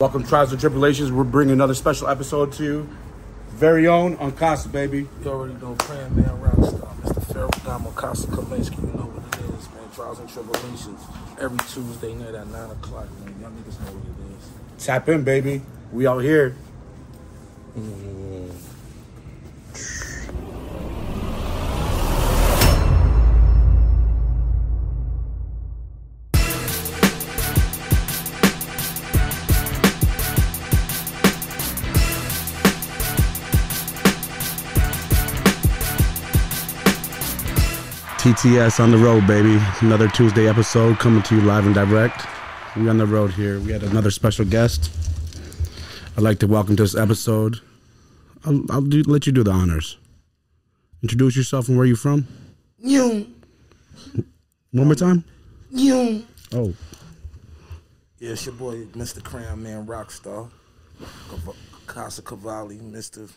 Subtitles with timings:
[0.00, 1.10] Welcome, Trials and Tribulations.
[1.10, 2.88] We're bringing another special episode to you.
[3.48, 5.08] Very own Unkasa, baby.
[5.24, 7.48] You already know Praying Man Rockstar, Mr.
[7.48, 8.76] Ferragamo Casa Kaminsky.
[8.76, 9.90] You know what it is, man.
[9.92, 11.00] Trials and Tribulations.
[11.40, 13.40] Every Tuesday night at 9 o'clock, man.
[13.40, 14.84] Y'all niggas know what it is.
[14.86, 15.62] Tap in, baby.
[15.90, 16.54] We out here.
[17.76, 18.77] Mm-hmm.
[38.32, 39.58] TTS on the road, baby.
[39.80, 42.26] Another Tuesday episode coming to you live and direct.
[42.76, 43.58] We on the road here.
[43.58, 44.90] We had another special guest.
[46.14, 47.56] I'd like to welcome to this episode.
[48.44, 49.96] I'll, I'll do, let you do the honors.
[51.02, 52.26] Introduce yourself and where you from.
[52.78, 53.28] You,
[54.72, 55.24] One more time.
[55.70, 56.26] you.
[56.52, 56.74] Oh,
[58.18, 59.24] Yeah, it's your boy, Mr.
[59.24, 60.50] Crown Man Rockstar.
[61.30, 61.56] Cav-
[61.86, 63.30] Casa Cavalli, Mr.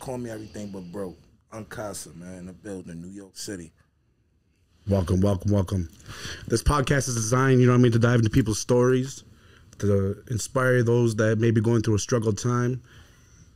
[0.00, 1.16] Call me everything but broke.
[1.52, 3.70] Unkasa, man, in the building, New York City.
[4.88, 5.88] Welcome, welcome, welcome.
[6.46, 9.24] This podcast is designed, you know what I mean, to dive into people's stories,
[9.78, 12.82] to inspire those that may be going through a struggled time,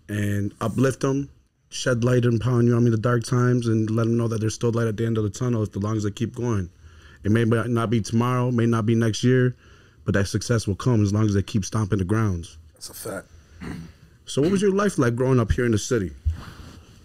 [0.08, 1.30] and uplift them,
[1.70, 4.28] shed light upon, you know what I mean, the dark times, and let them know
[4.28, 6.34] that there's still light at the end of the tunnel as long as they keep
[6.34, 6.68] going.
[7.22, 9.54] It may not be tomorrow, may not be next year,
[10.04, 12.58] but that success will come as long as they keep stomping the grounds.
[12.74, 13.28] That's a fact.
[14.24, 16.12] So, what was your life like growing up here in the city?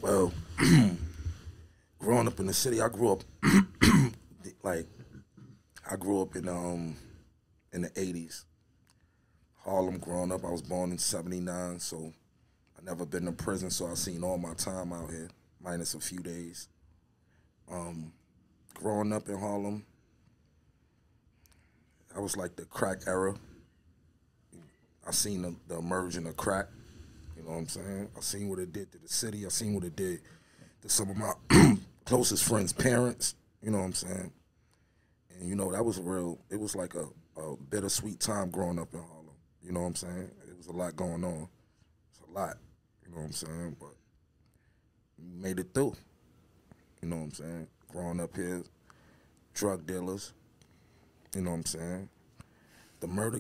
[0.02, 0.32] Well,
[2.00, 3.24] growing up in the city, I grew up
[4.64, 4.88] like
[5.90, 6.96] I grew up in um
[7.74, 8.46] in the eighties.
[9.64, 10.46] Harlem growing up.
[10.46, 12.14] I was born in seventy nine, so
[12.78, 15.30] I never been to prison, so I seen all my time out here,
[15.64, 16.68] minus a few days.
[17.72, 18.14] Um
[18.74, 19.86] growing up in Harlem,
[22.16, 23.36] I was like the crack era.
[25.08, 26.68] I seen the, the emerging of crack.
[27.38, 28.10] You know what I'm saying?
[28.18, 29.46] I seen what it did to the city.
[29.46, 30.22] I seen what it did
[30.82, 31.34] to some of my
[32.06, 33.36] closest friends' parents.
[33.66, 34.32] You know what I'm saying?
[35.32, 36.38] And you know that was real.
[36.52, 37.08] It was like a,
[37.42, 39.36] a bittersweet time growing up in Harlem.
[39.64, 40.30] You know what I'm saying?
[40.48, 41.48] It was a lot going on.
[42.12, 42.58] It's a lot.
[43.04, 43.78] You know what I'm saying?
[43.80, 43.96] But
[45.18, 45.96] made it through.
[47.02, 47.68] You know what I'm saying?
[47.92, 48.62] Growing up here,
[49.56, 50.34] drug dealers.
[51.36, 52.10] You know what I'm saying?
[53.00, 53.40] The murder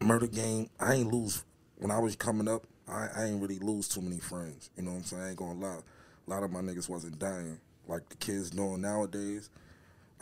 [0.00, 0.70] murder game.
[0.78, 1.42] I ain't lose
[1.78, 2.64] when I was coming up.
[2.86, 4.70] I, I ain't really lose too many friends.
[4.76, 5.22] You know what I'm saying?
[5.24, 5.80] I ain't gonna lie.
[6.28, 7.58] A lot of my niggas wasn't dying
[7.88, 9.50] like the kids doing nowadays.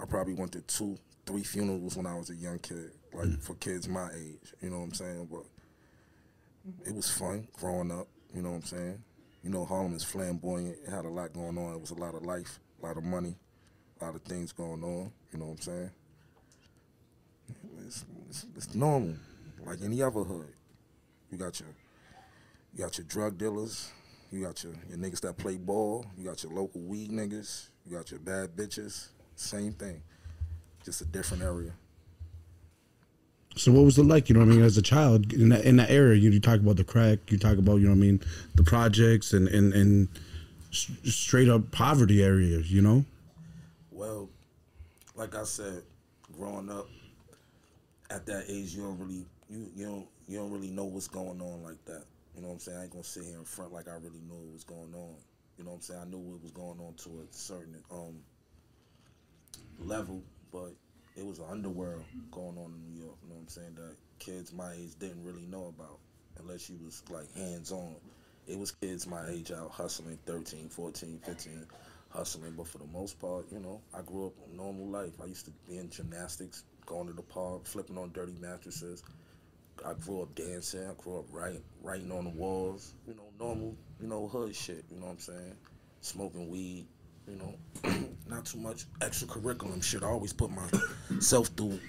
[0.02, 3.42] I probably went to two, three funerals when I was a young kid, like mm.
[3.42, 4.52] for kids my age.
[4.60, 5.28] You know what I'm saying?
[5.30, 5.44] But
[6.84, 8.08] it was fun growing up.
[8.34, 9.02] You know what I'm saying?
[9.44, 10.76] You know, Harlem is flamboyant.
[10.84, 11.74] It had a lot going on.
[11.74, 13.36] It was a lot of life, a lot of money,
[14.00, 15.12] a lot of things going on.
[15.32, 15.90] You know what I'm saying?
[17.86, 19.14] It's, it's, it's normal,
[19.64, 20.52] like any other hood.
[21.30, 21.68] You got your
[22.74, 23.90] you got your drug dealers,
[24.30, 27.96] you got your, your niggas that play ball, you got your local weed niggas, you
[27.96, 29.08] got your bad bitches.
[29.42, 30.00] Same thing,
[30.84, 31.72] just a different area.
[33.56, 34.28] So what was it like?
[34.28, 34.62] You know what I mean?
[34.64, 37.38] As a child in that in that area, you, you talk about the crack, you
[37.38, 38.20] talk about you know what I mean,
[38.54, 40.08] the projects and and and
[40.70, 42.72] straight up poverty areas.
[42.72, 43.04] You know,
[43.90, 44.30] Well,
[45.16, 45.82] like I said,
[46.32, 46.88] growing up
[48.10, 51.40] at that age, you don't really you you don't you don't really know what's going
[51.40, 52.04] on like that.
[52.34, 52.78] You know what I'm saying?
[52.78, 55.16] I ain't gonna sit here in front like I really knew what was going on.
[55.58, 56.00] You know what I'm saying?
[56.00, 58.14] I knew what was going on to a certain um
[59.86, 60.22] level,
[60.52, 60.72] but
[61.16, 63.16] it was an underworld going on in New York.
[63.22, 63.74] You know what I'm saying?
[63.76, 65.98] That kids my age didn't really know about
[66.38, 67.96] unless you was like hands on.
[68.46, 71.66] It was kids my age out hustling 13, 14, 15,
[72.10, 72.54] hustling.
[72.56, 75.12] But for the most part, you know, I grew up a normal life.
[75.22, 79.02] I used to be in gymnastics, going to the park, flipping on dirty mattresses.
[79.86, 80.86] I grew up dancing.
[80.86, 82.94] I grew up writing, writing on the walls.
[83.06, 84.84] You know, normal, you know, hood shit.
[84.90, 85.54] You know what I'm saying?
[86.00, 86.86] Smoking weed.
[87.32, 87.90] You know,
[88.28, 90.02] not too much extracurriculum shit.
[90.02, 91.80] I always put myself through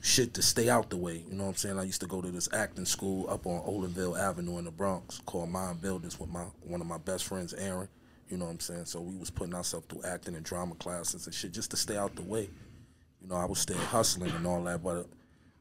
[0.00, 1.22] shit to stay out the way.
[1.28, 1.78] You know what I'm saying?
[1.78, 5.20] I used to go to this acting school up on Olinville Avenue in the Bronx
[5.24, 7.88] called Mind-Builders with my one of my best friends, Aaron.
[8.28, 8.86] You know what I'm saying?
[8.86, 11.96] So we was putting ourselves through acting and drama classes and shit just to stay
[11.96, 12.50] out the way.
[13.22, 15.06] You know, I was still hustling and all that, but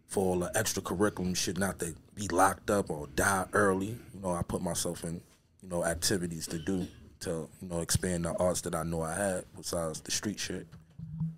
[0.07, 3.97] for all the extracurriculum shit, not to be locked up or die early.
[4.13, 5.21] You know, I put myself in,
[5.62, 6.88] you know, activities to do
[7.21, 10.67] to, you know, expand the arts that I know I had besides the street shit.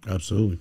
[0.08, 0.60] absolutely.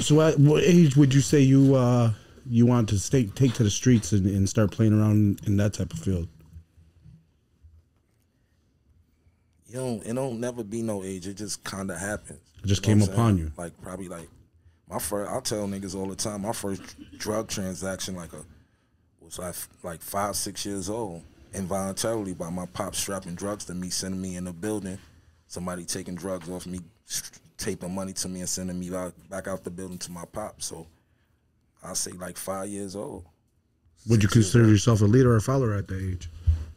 [0.00, 2.12] So at what age would you say you uh
[2.50, 5.74] you want to stay take to the streets and, and start playing around in that
[5.74, 6.28] type of field?
[9.66, 11.26] You don't, it don't never be no age.
[11.26, 12.40] It just kind of happens.
[12.64, 13.52] It just You know came upon you.
[13.56, 14.28] Like probably like
[14.88, 15.30] my first.
[15.30, 16.42] I tell niggas all the time.
[16.42, 16.82] My first
[17.18, 18.42] drug transaction like a
[19.20, 21.22] was like like five, six years old,
[21.54, 24.98] involuntarily by my pop strapping drugs to me, sending me in the building,
[25.46, 26.80] somebody taking drugs off me,
[27.56, 30.62] taping money to me and sending me back, back out the building to my pop.
[30.62, 30.86] So
[31.82, 33.24] I say like five years old.
[34.08, 36.30] Would you consider yourself a leader or a follower at that age?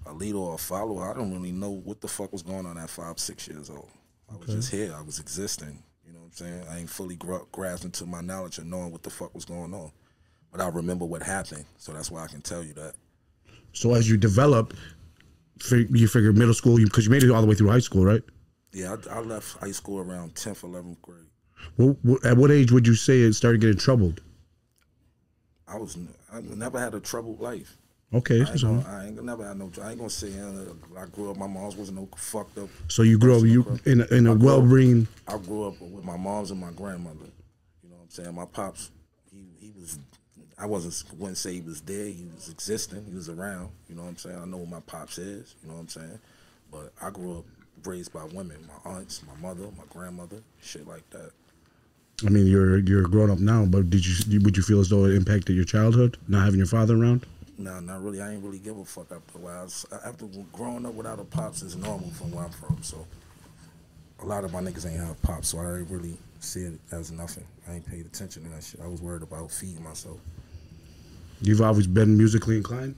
[0.05, 1.09] A leader or a follower?
[1.09, 3.89] I don't really know what the fuck was going on at five, six years old.
[4.31, 4.93] I was just here.
[4.97, 5.83] I was existing.
[6.05, 6.63] You know what I'm saying?
[6.69, 9.73] I ain't fully gra- grasped into my knowledge of knowing what the fuck was going
[9.73, 9.91] on.
[10.51, 12.93] But I remember what happened, so that's why I can tell you that.
[13.73, 14.73] So as you develop,
[15.71, 18.21] you figure middle school, because you, made it all the way through high school, right?
[18.73, 21.25] Yeah, I, I left high school around 10th, 11th grade.
[21.77, 24.21] Well, at what age would you say it started getting troubled?
[25.67, 25.97] I was
[26.33, 27.77] I never had a troubled life.
[28.13, 29.71] Okay, I ain't, so, gonna, I ain't never had no.
[29.81, 31.37] I ain't gonna say uh, I grew up.
[31.37, 32.67] My mom's wasn't no fucked up.
[32.89, 35.07] so you grew up you in a, in a well bring.
[35.29, 37.31] I grew up with my mom's and my grandmother.
[37.81, 38.35] You know what I'm saying?
[38.35, 38.91] My pops,
[39.31, 39.97] he he was.
[40.61, 42.13] I wasn't wouldn't say he was dead.
[42.13, 43.03] He was existing.
[43.09, 43.71] He was around.
[43.89, 44.39] You know what I'm saying?
[44.39, 45.55] I know what my pops is.
[45.63, 46.19] You know what I'm saying?
[46.71, 47.45] But I grew up
[47.83, 48.57] raised by women.
[48.67, 51.31] My aunts, my mother, my grandmother, shit like that.
[52.25, 55.05] I mean, you're you're grown up now, but did you would you feel as though
[55.05, 57.25] it impacted your childhood not having your father around?
[57.57, 58.21] No, not really.
[58.21, 59.67] I ain't really give a fuck after a while.
[60.05, 62.77] After growing up without a pops is normal from where I'm from.
[62.83, 63.07] So
[64.19, 67.11] a lot of my niggas ain't have pops, so I ain't really see it as
[67.11, 67.45] nothing.
[67.67, 68.79] I ain't paid attention to that shit.
[68.81, 70.19] I was worried about feeding myself.
[71.41, 72.95] You've always been musically inclined.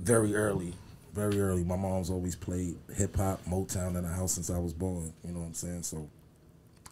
[0.00, 0.74] Very early,
[1.14, 1.62] very early.
[1.62, 5.12] My mom's always played hip hop, Motown in the house since I was born.
[5.24, 5.84] You know what I'm saying?
[5.84, 6.08] So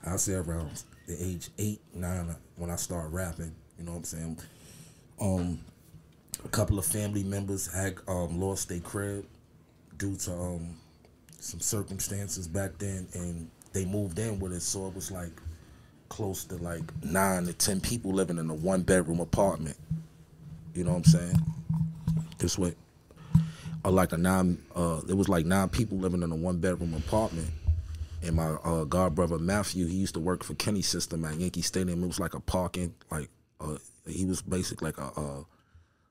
[0.06, 3.52] I say around the age eight, nine when I started rapping.
[3.78, 4.38] You know what I'm saying?
[5.20, 5.60] Um,
[6.44, 9.26] a couple of family members had um, lost their crib
[9.98, 10.76] due to um,
[11.40, 14.64] some circumstances back then, and they moved in with us.
[14.64, 15.32] So it was like
[16.08, 19.76] close to like nine to ten people living in a one bedroom apartment.
[20.74, 21.38] You know what I'm saying?
[22.38, 22.74] This way,
[23.84, 24.58] or like a nine.
[24.74, 27.48] Uh, it was like nine people living in a one bedroom apartment.
[28.22, 31.62] And my uh, god brother Matthew, he used to work for Kenny System at Yankee
[31.62, 32.02] Stadium.
[32.02, 33.28] It was like a parking, like
[33.60, 33.76] uh,
[34.06, 35.44] he was basically like a uh,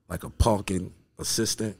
[0.07, 1.75] like a parking assistant.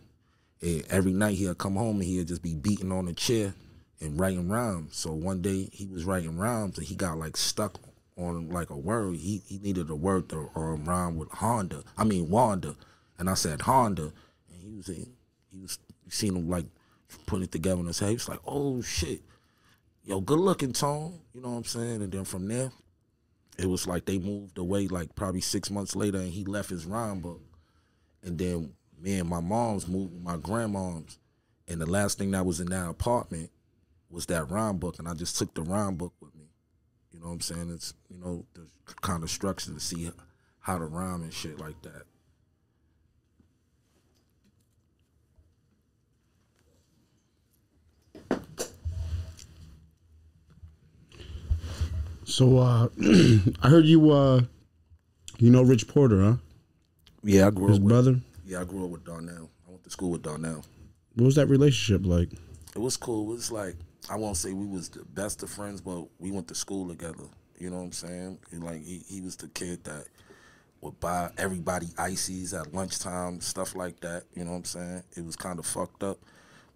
[0.62, 3.53] And every night he'd come home and he'd just be beating on a chair
[4.01, 4.97] and writing rhymes.
[4.97, 7.79] So one day he was writing rhymes and he got like stuck
[8.18, 9.15] on like a word.
[9.15, 11.83] He he needed a word to um, rhyme with Honda.
[11.98, 12.75] I mean Wanda.
[13.18, 14.12] And I said Honda.
[14.51, 15.13] And he was in,
[15.51, 15.80] he was
[16.10, 16.65] seen him like
[17.25, 18.10] putting it together in his head.
[18.10, 19.21] He was like, oh shit.
[20.04, 21.19] Yo, good looking Tone.
[21.33, 22.01] You know what I'm saying?
[22.01, 22.71] And then from there,
[23.57, 26.86] it was like they moved away like probably six months later and he left his
[26.86, 27.42] rhyme book.
[28.24, 31.18] And then me and my mom's moved my grandmom's.
[31.68, 33.50] And the last thing that was in that apartment
[34.10, 35.00] was that rhyme book.
[35.00, 36.13] And I just took the rhyme book
[37.23, 37.71] know what I'm saying?
[37.73, 38.67] It's, you know, the
[39.01, 40.11] kind of structure to see
[40.59, 42.03] how to rhyme and shit like that.
[52.25, 52.87] So uh,
[53.61, 54.41] I heard you uh,
[55.37, 56.35] you know Rich Porter, huh?
[57.21, 58.19] Yeah, I grew His up with, brother.
[58.45, 59.49] Yeah, I grew up with Darnell.
[59.67, 60.65] I went to school with Darnell.
[61.15, 62.29] What was that relationship like?
[62.75, 63.29] It was cool.
[63.29, 63.75] It was like
[64.09, 67.23] I won't say we was the best of friends, but we went to school together.
[67.57, 68.39] You know what I'm saying?
[68.51, 70.05] He, like he, he was the kid that
[70.81, 74.23] would buy everybody ices at lunchtime, stuff like that.
[74.35, 75.03] You know what I'm saying?
[75.15, 76.17] It was kind of fucked up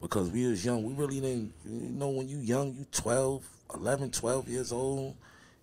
[0.01, 0.83] because we was young.
[0.83, 3.43] We really didn't, you know, when you young, you 12,
[3.75, 5.15] 11, 12 years old,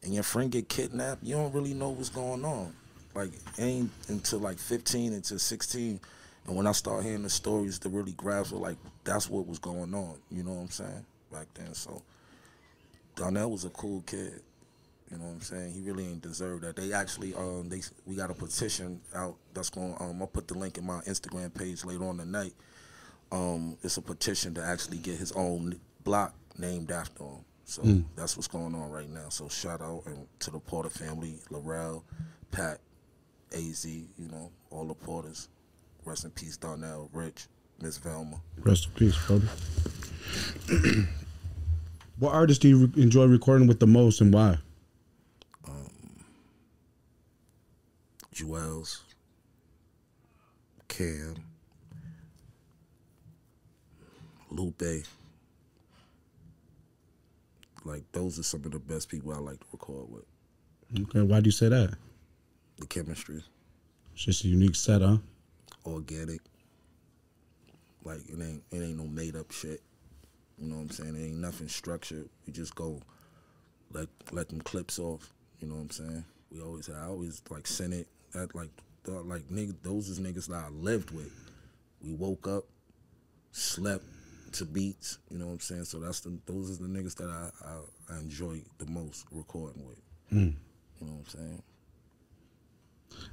[0.03, 2.75] and your friend get kidnapped, you don't really know what's going on.
[3.15, 6.01] Like ain't until like 15 until 16,
[6.47, 9.59] and when I start hearing the stories to really grasp it, like that's what was
[9.59, 10.17] going on.
[10.31, 11.07] You know what I'm saying?
[11.35, 12.01] Back then, so
[13.17, 14.41] Donnell was a cool kid.
[15.11, 15.73] You know what I'm saying?
[15.73, 16.77] He really ain't deserve that.
[16.77, 19.97] They actually, um, they we got a petition out that's going.
[19.99, 22.55] Um, I'll put the link in my Instagram page later on tonight.
[23.33, 27.45] Um, it's a petition to actually get his own block named after him.
[27.65, 27.83] So
[28.15, 29.29] that's what's going on right now.
[29.31, 32.05] So shout out and to the Porter family, Laurel,
[32.53, 32.79] Pat,
[33.53, 35.49] Az, you know, all the Porters.
[36.05, 37.47] Rest in peace, Darnell, Rich,
[37.81, 38.41] Miss Velma.
[38.59, 39.49] Rest in peace, brother.
[42.19, 44.59] what artist do you re- enjoy recording with the most, and why?
[45.67, 45.89] Um,
[48.35, 49.01] Juelz,
[50.89, 51.37] Cam,
[54.51, 54.83] Lupe.
[57.85, 60.25] Like those are some of the best people I like to record with.
[61.09, 61.95] Okay, why do you say that?
[62.79, 63.43] The chemistry,
[64.15, 65.19] It's just a unique set, huh?
[65.87, 66.41] organic.
[68.05, 69.81] Like it ain't it ain't no made up shit.
[70.65, 71.17] You know what I'm saying?
[71.17, 72.27] It ain't nothing structured.
[72.47, 72.99] We just go
[73.93, 75.31] let let them clips off.
[75.61, 76.25] You know what I'm saying?
[76.51, 78.09] We always I always like send it.
[78.33, 78.71] That like
[79.07, 81.31] like niggas, those is niggas that I lived with.
[82.03, 82.65] We woke up,
[83.53, 84.05] slept
[84.53, 85.19] to beats.
[85.31, 85.85] You know what I'm saying?
[85.85, 89.87] So that's the those is the niggas that I I, I enjoy the most recording
[89.87, 90.01] with.
[90.33, 90.55] Mm.
[90.99, 91.63] You know what I'm saying?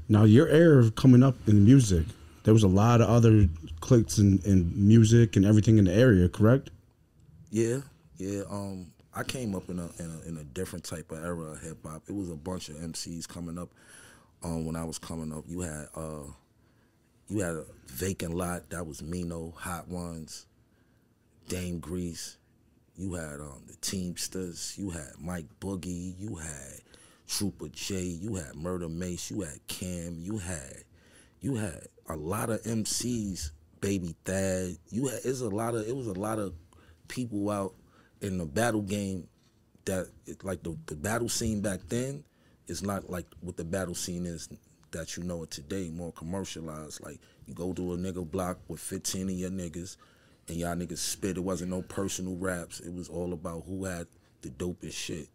[0.09, 2.07] Now your era of coming up in music,
[2.43, 3.47] there was a lot of other
[3.79, 6.71] clicks in, in music and everything in the area, correct?
[7.51, 7.79] Yeah,
[8.15, 8.43] yeah.
[8.49, 11.61] Um, I came up in a, in a in a different type of era of
[11.61, 12.03] hip hop.
[12.07, 13.69] It was a bunch of MCs coming up.
[14.41, 16.23] Um, when I was coming up, you had uh,
[17.27, 18.69] you had a vacant lot.
[18.69, 20.45] That was Mino, Hot Ones,
[21.49, 22.37] Dame Grease.
[22.95, 24.75] You had um, the Teamsters.
[24.77, 26.13] You had Mike Boogie.
[26.17, 26.79] You had
[27.27, 28.01] Trooper J.
[28.01, 29.29] You had Murda Mase.
[29.29, 30.19] You had Cam.
[30.21, 30.85] You had
[31.41, 33.51] you had a lot of MCs.
[33.81, 34.77] Baby Thad.
[34.89, 36.53] You had it's a lot of it was a lot of
[37.11, 37.75] people out
[38.21, 39.27] in the battle game
[39.85, 42.23] that it, like the, the battle scene back then
[42.67, 44.47] is not like what the battle scene is
[44.91, 47.03] that you know it today, more commercialized.
[47.03, 49.97] Like you go to a nigga block with 15 of your niggas
[50.47, 51.37] and y'all niggas spit.
[51.37, 52.79] It wasn't no personal raps.
[52.79, 54.07] It was all about who had
[54.41, 55.27] the dopest shit.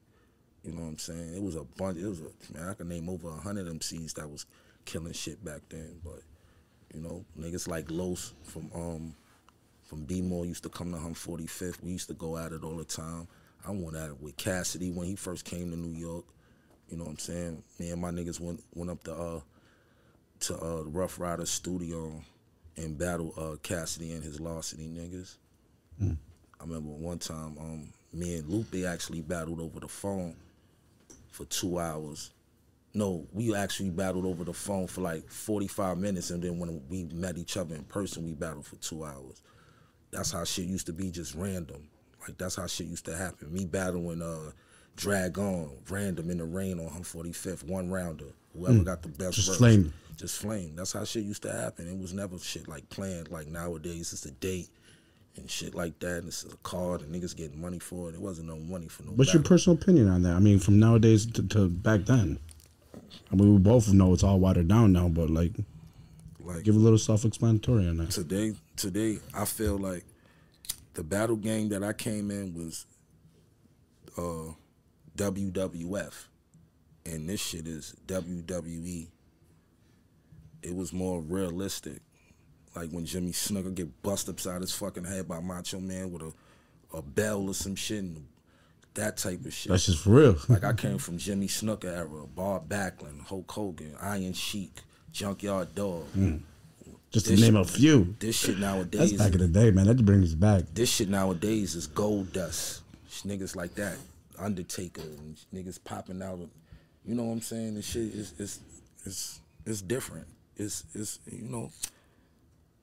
[0.64, 1.34] You know what I'm saying?
[1.34, 1.98] It was a bunch.
[1.98, 2.68] It was a man.
[2.70, 4.46] I can name over a hundred MCs that was
[4.84, 6.00] killing shit back then.
[6.02, 6.22] But
[6.94, 9.14] you know, niggas like Los from um
[9.86, 11.82] from B More used to come to Hum 45th.
[11.82, 13.28] We used to go at it all the time.
[13.66, 16.24] I went at it with Cassidy when he first came to New York.
[16.88, 17.62] You know what I'm saying?
[17.78, 19.40] Me and my niggas went went up to uh
[20.40, 22.20] to uh Ruff Ryder studio
[22.76, 25.36] and battled uh Cassidy and his Larsiny niggas.
[26.02, 26.16] Mm.
[26.60, 30.36] I remember one time um me and Lupe actually battled over the phone
[31.30, 32.30] for two hours.
[32.94, 37.04] No, we actually battled over the phone for like 45 minutes, and then when we
[37.04, 39.42] met each other in person, we battled for two hours.
[40.16, 41.88] That's how shit used to be, just random.
[42.22, 43.52] Like that's how shit used to happen.
[43.52, 44.50] Me battling uh,
[44.96, 48.32] Drag-On, random in the rain on Hum 45th, one rounder.
[48.56, 49.92] Whoever got the best Just verse, flame.
[50.16, 50.74] just flame.
[50.74, 51.86] That's how shit used to happen.
[51.86, 53.30] It was never shit like planned.
[53.30, 54.70] Like nowadays, it's a date
[55.36, 56.20] and shit like that.
[56.20, 58.14] And it's a card, and niggas getting money for it.
[58.14, 59.10] It wasn't no money for no.
[59.10, 60.32] What's your personal opinion on that?
[60.32, 62.38] I mean, from nowadays to, to back then.
[63.30, 65.52] I mean, we both know it's all watered down now, but like,
[66.46, 68.10] like give a little self-explanatory on that.
[68.10, 70.04] today today I feel like
[70.94, 72.86] the battle game that I came in was
[74.16, 74.52] uh
[75.16, 76.12] WWF
[77.06, 79.08] and this shit is WWE.
[80.62, 82.00] It was more realistic.
[82.74, 86.32] Like when Jimmy Snuka get bust upside his fucking head by Macho Man with a,
[86.96, 88.26] a bell or some shit and
[88.94, 89.70] that type of shit.
[89.70, 90.36] That's just for real.
[90.48, 94.80] Like I came from Jimmy Snuka era, Bob Backlund, Hulk Hogan, Iron Sheik,
[95.16, 96.04] Junkyard Dog.
[96.16, 96.40] Mm.
[97.10, 98.14] just to name shit- a few.
[98.18, 99.12] This shit nowadays.
[99.12, 99.86] That's back in the day, man.
[99.86, 100.64] That brings us back.
[100.74, 102.80] this shit nowadays is Goldust.
[103.24, 103.96] Niggas like that,
[104.38, 106.34] Undertaker, and niggas popping out.
[106.34, 106.50] Of,
[107.06, 107.74] you know what I'm saying?
[107.76, 108.60] This shit is is
[109.06, 110.26] is it's different.
[110.56, 111.70] It's it's you know,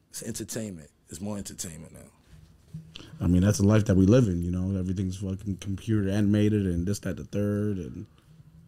[0.09, 0.89] it's entertainment.
[1.09, 2.79] It's more entertainment now.
[3.21, 4.41] I mean, that's the life that we live in.
[4.41, 8.07] You know, everything's fucking computer animated and this, that, the third, and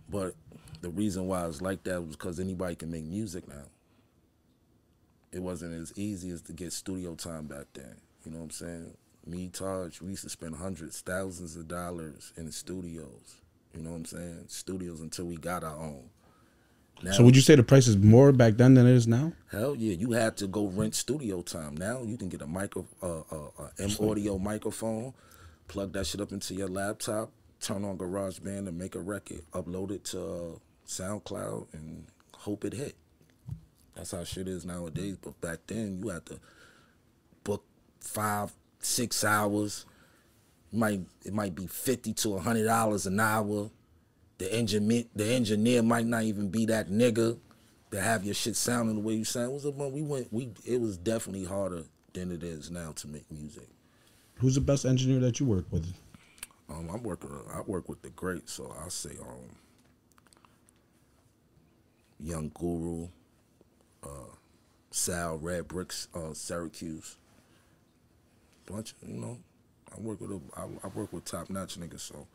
[0.08, 0.36] But
[0.86, 3.66] the reason why it's like that was because anybody can make music now.
[5.32, 7.96] It wasn't as easy as to get studio time back then.
[8.24, 8.98] You know what I'm saying?
[9.26, 13.42] Me, Taj, we used to spend hundreds, thousands of dollars in the studios.
[13.74, 14.44] You know what I'm saying?
[14.48, 16.04] Studios until we got our own.
[17.02, 19.34] Now, so would you say the price is more back then than it is now?
[19.52, 21.76] Hell yeah, you had to go rent studio time.
[21.76, 25.16] Now you can get a micro, uh, uh, uh, M audio microphone,
[25.68, 29.90] plug that shit up into your laptop, turn on GarageBand and make a record, upload
[29.90, 32.96] it to uh, SoundCloud, and hope it hit.
[33.96, 35.18] That's how shit is nowadays.
[35.22, 36.40] But back then, you had to
[37.44, 37.64] book
[38.00, 39.86] five, six hours.
[40.72, 43.70] Might it might be fifty to hundred dollars an hour.
[44.38, 47.38] The engineer, the engineer might not even be that nigga
[47.92, 49.52] to have your shit sounding the way you sound.
[49.52, 53.08] It was a, we went, we it was definitely harder than it is now to
[53.08, 53.70] make music.
[54.36, 55.88] Who's the best engineer that you work with?
[56.70, 57.22] Um, I work,
[57.54, 59.56] I work with the greats, so I say, um,
[62.20, 63.08] Young Guru,
[64.04, 64.36] uh,
[64.92, 67.18] Sal Red Bricks, uh, Syracuse.
[68.66, 69.38] Bunch, you know,
[69.96, 72.00] I work with a, I, I work with top notch niggas.
[72.00, 72.28] So,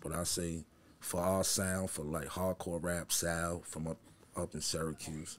[0.00, 0.64] but I say
[1.00, 3.98] for our sound, for like hardcore rap, Sal from up
[4.36, 5.38] up in Syracuse,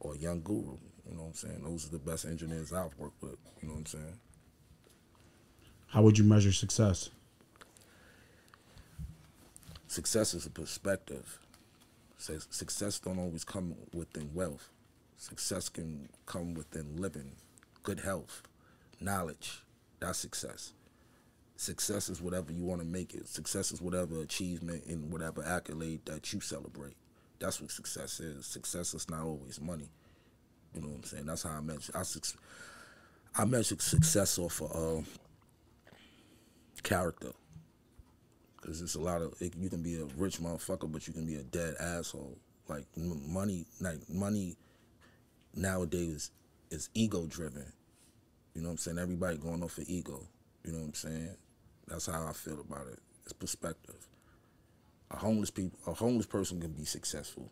[0.00, 0.76] or Young Guru.
[1.08, 1.62] You know what I'm saying?
[1.62, 3.36] Those are the best engineers I've worked with.
[3.62, 4.18] You know what I'm saying?
[5.88, 7.10] How would you measure success?
[9.86, 11.38] Success is a perspective.
[12.18, 14.70] Su- Success don't always come within wealth.
[15.16, 17.32] Success can come within living,
[17.82, 18.42] good health,
[19.00, 19.62] knowledge.
[20.00, 20.72] That's success.
[21.56, 23.26] Success is whatever you want to make it.
[23.28, 26.96] Success is whatever achievement and whatever accolade that you celebrate.
[27.38, 28.46] that's what success is.
[28.46, 29.88] Success is not always money.
[30.74, 31.26] You know what I'm saying?
[31.26, 31.92] That's how I measure.
[31.94, 32.02] I,
[33.34, 35.02] I measure success off of uh,
[36.82, 37.32] character.
[38.60, 41.26] Cause it's a lot of it, you can be a rich motherfucker, but you can
[41.26, 42.36] be a dead asshole.
[42.68, 44.56] Like m- money, like money
[45.54, 46.30] nowadays
[46.70, 47.72] is ego driven.
[48.54, 48.98] You know what I'm saying?
[48.98, 50.26] Everybody going off of ego.
[50.64, 51.30] You know what I'm saying?
[51.86, 52.98] That's how I feel about it.
[53.24, 54.08] It's perspective.
[55.10, 57.50] A homeless people, a homeless person can be successful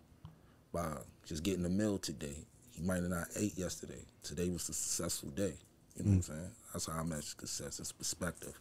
[0.73, 2.45] by just getting a meal today.
[2.73, 4.03] He might have not ate yesterday.
[4.25, 5.55] Today was a successful day.
[5.97, 6.25] You know what I'm mm.
[6.25, 6.51] saying?
[6.73, 7.79] That's how I measure success.
[7.79, 8.59] It's perspective.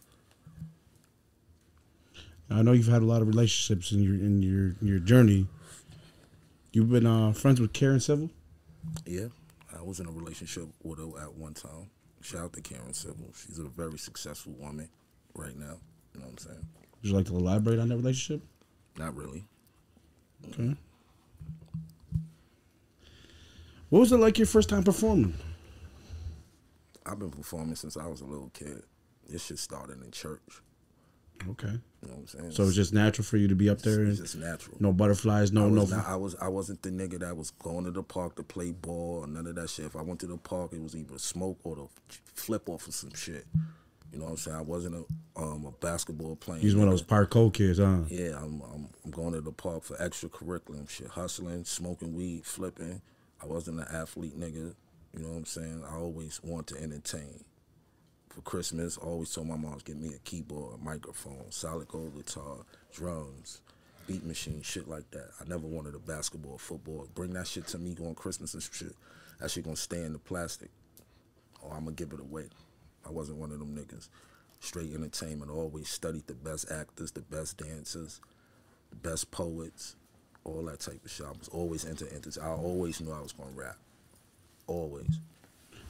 [2.50, 5.46] I know you've had a lot of relationships in your in your your journey.
[6.72, 8.30] You've been uh, friends with Karen Civil.
[9.06, 9.28] Yeah,
[9.76, 11.90] I was in a relationship with her at one time.
[12.20, 13.32] Shout out to Karen Civil.
[13.34, 14.88] She's a very successful woman
[15.34, 15.78] right now.
[16.14, 16.66] You know what I'm saying?
[17.02, 18.42] Would you like to elaborate on that relationship?
[18.98, 19.44] Not really.
[20.48, 20.76] Okay.
[23.90, 25.34] What was it like your first time performing?
[27.06, 28.82] I've been performing since I was a little kid.
[29.28, 30.40] This shit started in church.
[31.50, 31.68] Okay.
[31.68, 32.50] You know what I'm saying?
[32.52, 34.76] So it's just natural for you to be up there it's just natural.
[34.80, 35.84] no butterflies, no I no.
[35.84, 38.72] not, I was I wasn't the nigga that was going to the park to play
[38.72, 39.86] ball or none of that shit.
[39.86, 41.88] If I went to the park, it was either smoke or to
[42.34, 43.46] flip off of some shit.
[44.12, 44.56] You know what I'm saying?
[44.56, 46.62] I wasn't a um, a basketball playing.
[46.62, 48.02] He's one of those park cold kids, huh?
[48.08, 53.02] Yeah, I'm, I'm I'm going to the park for extracurricular shit, hustling, smoking weed, flipping.
[53.42, 54.74] I wasn't an athlete nigga.
[55.16, 55.84] You know what I'm saying?
[55.88, 57.44] I always want to entertain.
[58.34, 61.86] For Christmas, I always told my mom to get me a keyboard, a microphone, solid
[61.86, 62.56] gold guitar,
[62.92, 63.60] drums,
[64.08, 65.30] beat machine, shit like that.
[65.40, 67.06] I never wanted a basketball, football.
[67.14, 68.96] Bring that shit to me on Christmas and shit.
[69.38, 70.70] That shit gonna stay in the plastic.
[71.62, 72.48] Or I'm gonna give it away.
[73.06, 74.08] I wasn't one of them niggas.
[74.58, 75.52] Straight entertainment.
[75.52, 78.20] Always studied the best actors, the best dancers,
[78.90, 79.94] the best poets,
[80.42, 81.24] all that type of shit.
[81.24, 82.38] I was always into entertainment.
[82.42, 83.76] I always knew I was gonna rap.
[84.66, 85.20] Always.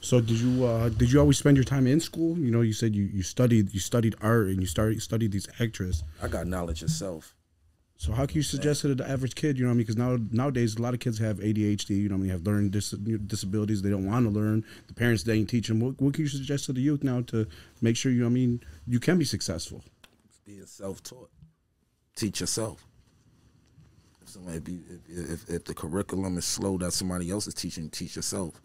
[0.04, 2.38] So did you uh, did you always spend your time in school?
[2.38, 5.48] You know, you said you, you studied you studied art and you started studied these
[5.58, 6.04] actors.
[6.22, 7.34] I got knowledge yourself.
[7.96, 9.56] So how can you suggest it to the average kid?
[9.56, 9.86] You know what I mean?
[9.86, 11.90] Because now nowadays a lot of kids have ADHD.
[11.90, 12.30] You know what I mean?
[12.32, 13.80] Have learning dis- disabilities.
[13.80, 14.62] They don't want to learn.
[14.88, 15.80] The parents they ain't teach them.
[15.80, 17.46] What, what can you suggest to the youth now to
[17.80, 18.18] make sure you?
[18.18, 19.82] know what I mean, you can be successful.
[20.44, 21.30] being self-taught.
[22.14, 22.84] Teach yourself.
[24.22, 27.88] If somebody be, if, if, if the curriculum is slow that somebody else is teaching,
[27.88, 28.60] teach yourself.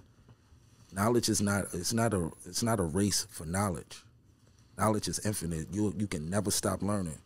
[0.91, 4.04] Knowledge is not it's not a it's not a race for knowledge.
[4.78, 5.67] Knowledge is infinite.
[5.71, 7.19] You you can never stop learning.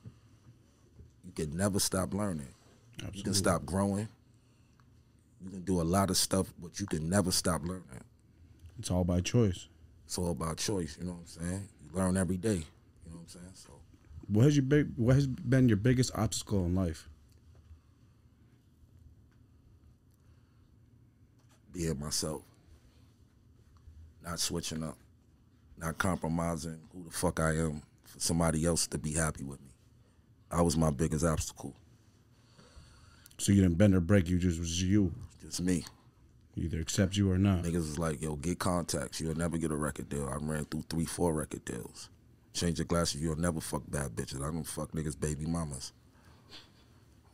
[1.25, 2.49] You can never stop learning.
[3.13, 4.07] You can stop growing.
[5.43, 7.83] You can do a lot of stuff, but you can never stop learning.
[8.79, 9.67] It's all by choice.
[10.05, 10.97] It's all about choice.
[10.99, 11.69] You know what I'm saying?
[11.83, 12.55] You learn every day.
[13.05, 13.51] You know what I'm saying?
[13.53, 13.69] So
[14.27, 14.93] What has your big?
[14.95, 17.07] What has been your biggest obstacle in life?
[21.71, 22.43] being myself,
[24.23, 24.97] not switching up,
[25.77, 29.71] not compromising who the fuck I am for somebody else to be happy with me.
[30.49, 31.75] I was my biggest obstacle.
[33.37, 34.29] So you didn't bend or break.
[34.29, 35.13] You just was you.
[35.41, 35.85] Just me.
[36.55, 37.63] Either accept you or not.
[37.63, 39.19] Niggas was like, yo, get contacts.
[39.19, 40.29] You'll never get a record deal.
[40.29, 42.09] I ran through three, four record deals.
[42.53, 43.21] Change your glasses.
[43.21, 44.37] You'll never fuck bad bitches.
[44.41, 45.91] I don't fuck niggas' baby mamas.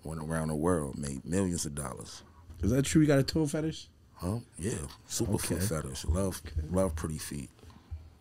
[0.06, 2.24] Went around the world, made millions of dollars.
[2.64, 3.02] Is that true?
[3.02, 3.90] You got a toe fetish?
[4.20, 4.40] Huh?
[4.58, 4.74] Yeah.
[5.08, 5.66] Super foot Okay.
[5.66, 6.06] fetish.
[6.06, 7.50] Love, love pretty feet.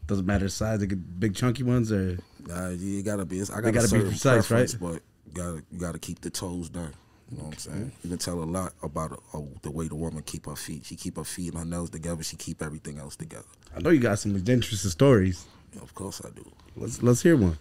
[0.07, 0.79] Doesn't matter the size.
[0.81, 3.43] They get big chunky ones or Nah, you gotta be.
[3.43, 4.75] I got They a gotta be precise, right?
[4.81, 6.95] But you gotta you gotta keep the toes done.
[7.31, 7.93] You know what I'm saying?
[8.03, 10.87] You can tell a lot about uh, the way the woman keep her feet.
[10.87, 12.23] She keep her feet and her nails together.
[12.23, 13.45] She keep everything else together.
[13.77, 15.45] I know you got some interesting stories.
[15.75, 16.51] Yeah, of course I do.
[16.77, 17.59] Let's let's hear one.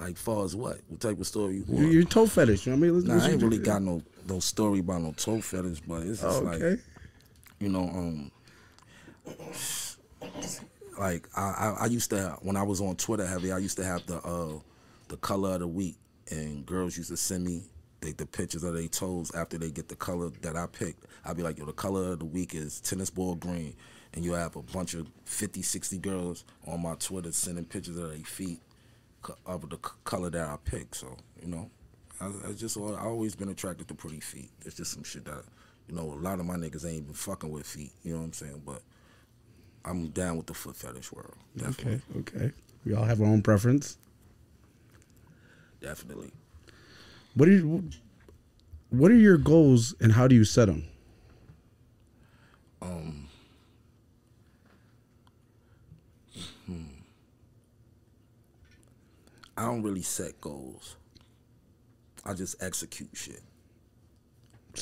[0.00, 0.78] Like far as what?
[0.88, 1.92] What type of story you want?
[1.92, 2.66] your toe fetish.
[2.66, 2.94] You know what I mean?
[3.06, 6.20] Let's, Nah, I ain't really got no no story about no toe fetish, but it's
[6.22, 6.60] just Oh, like
[7.58, 8.30] you know, um,
[10.98, 13.84] like I, I, I used to when I was on Twitter heavy, I used to
[13.84, 14.58] have the uh
[15.08, 15.96] the color of the week,
[16.30, 17.64] and girls used to send me
[18.00, 21.04] they, the pictures of their toes after they get the color that I picked.
[21.24, 23.74] I'd be like, yo, the color of the week is tennis ball green,
[24.14, 28.08] and you have a bunch of 50, 60 girls on my Twitter sending pictures of
[28.08, 28.60] their feet
[29.44, 30.96] of the color that I picked.
[30.96, 31.70] So you know,
[32.20, 34.50] I, I just I always been attracted to pretty feet.
[34.64, 35.42] It's just some shit that
[35.88, 37.92] you know a lot of my niggas ain't even fucking with feet.
[38.02, 38.62] You know what I'm saying?
[38.64, 38.82] But
[39.84, 41.34] I'm down with the foot fetish world.
[41.56, 42.52] Definitely, Okay, okay.
[42.84, 43.96] We all have our own preference.
[45.80, 46.30] definitely.
[47.34, 47.88] What are you,
[48.90, 50.84] what are your goals and how do you set them?
[52.82, 53.28] Um,
[56.66, 56.82] hmm.
[59.56, 60.96] I don't really set goals.
[62.24, 63.40] I just execute shit.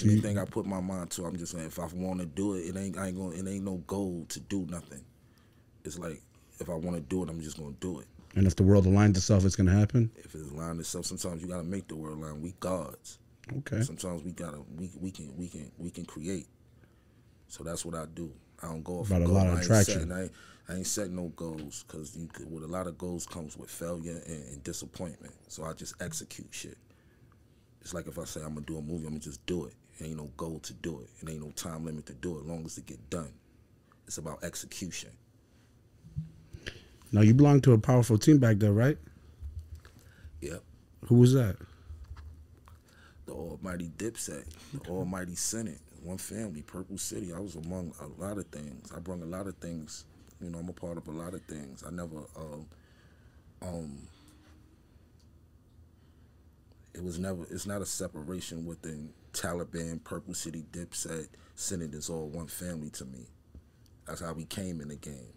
[0.04, 1.66] Anything I put my mind to, I'm just saying.
[1.66, 3.38] If I want to do it, it ain't I ain't going.
[3.38, 5.02] It ain't no goal to do nothing.
[5.84, 6.20] It's like
[6.60, 8.06] if I want to do it, I'm just gonna do it.
[8.36, 10.10] And if the world aligns itself, it's gonna happen.
[10.16, 12.42] If it aligns itself, sometimes you gotta make the world align.
[12.42, 13.18] We gods.
[13.58, 13.80] Okay.
[13.82, 16.48] Sometimes we gotta we we can we can we can create.
[17.48, 18.30] So that's what I do.
[18.62, 19.34] I don't go off About a goal.
[19.36, 19.94] lot of I ain't attraction.
[19.94, 20.32] setting- I ain't,
[20.68, 22.14] I ain't setting no goals because
[22.50, 25.32] with a lot of goals comes with failure and, and disappointment.
[25.48, 26.76] So I just execute shit.
[27.80, 29.74] It's like if I say I'm gonna do a movie, I'm gonna just do it.
[29.98, 31.08] It ain't no goal to do it.
[31.20, 32.40] It ain't no time limit to do it.
[32.42, 33.32] As long as it get done,
[34.06, 35.10] it's about execution.
[37.10, 38.98] Now you belong to a powerful team back there, right?
[40.40, 40.62] Yep.
[41.06, 41.56] Who was that?
[43.28, 47.32] the almighty Dipset, the almighty Senate, one family, Purple City.
[47.32, 48.90] I was among a lot of things.
[48.96, 50.06] I brought a lot of things.
[50.40, 51.84] You know, I'm a part of a lot of things.
[51.86, 52.66] I never, um,
[53.60, 53.98] um,
[56.98, 62.26] it was never, it's not a separation within Taliban, Purple City, Dipset, Senate is all
[62.26, 63.20] one family to me.
[64.06, 65.32] That's how we came in the game.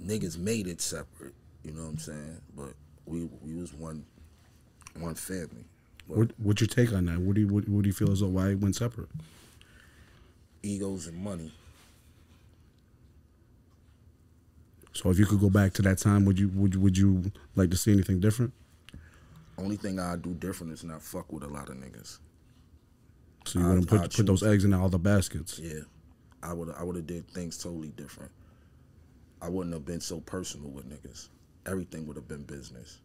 [0.00, 1.34] Niggas made it separate,
[1.64, 2.40] you know what I'm saying?
[2.56, 2.74] But
[3.06, 4.04] we we was one
[5.00, 5.64] one family.
[6.06, 7.18] What What's your take on that?
[7.18, 9.08] What do you what, what do you feel as though why it went separate?
[10.62, 11.52] egos and money.
[14.92, 17.32] So if you could go back to that time, would you would you- would you
[17.56, 18.52] like to see anything different?
[19.58, 22.18] Only thing I do different is not fuck with a lot of niggas.
[23.44, 25.58] So you I- wouldn't put I put those eggs in all the baskets.
[25.58, 25.80] Yeah,
[26.42, 28.30] I would I would have did things totally different.
[29.42, 31.28] I wouldn't have been so personal with niggas.
[31.66, 32.98] Everything would have been business.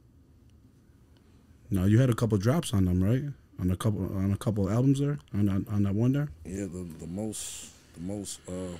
[1.69, 3.23] No, you had a couple drops on them, right?
[3.59, 6.29] On a couple on a couple albums there, on on, on that one there.
[6.45, 8.77] Yeah, the the most the most uh,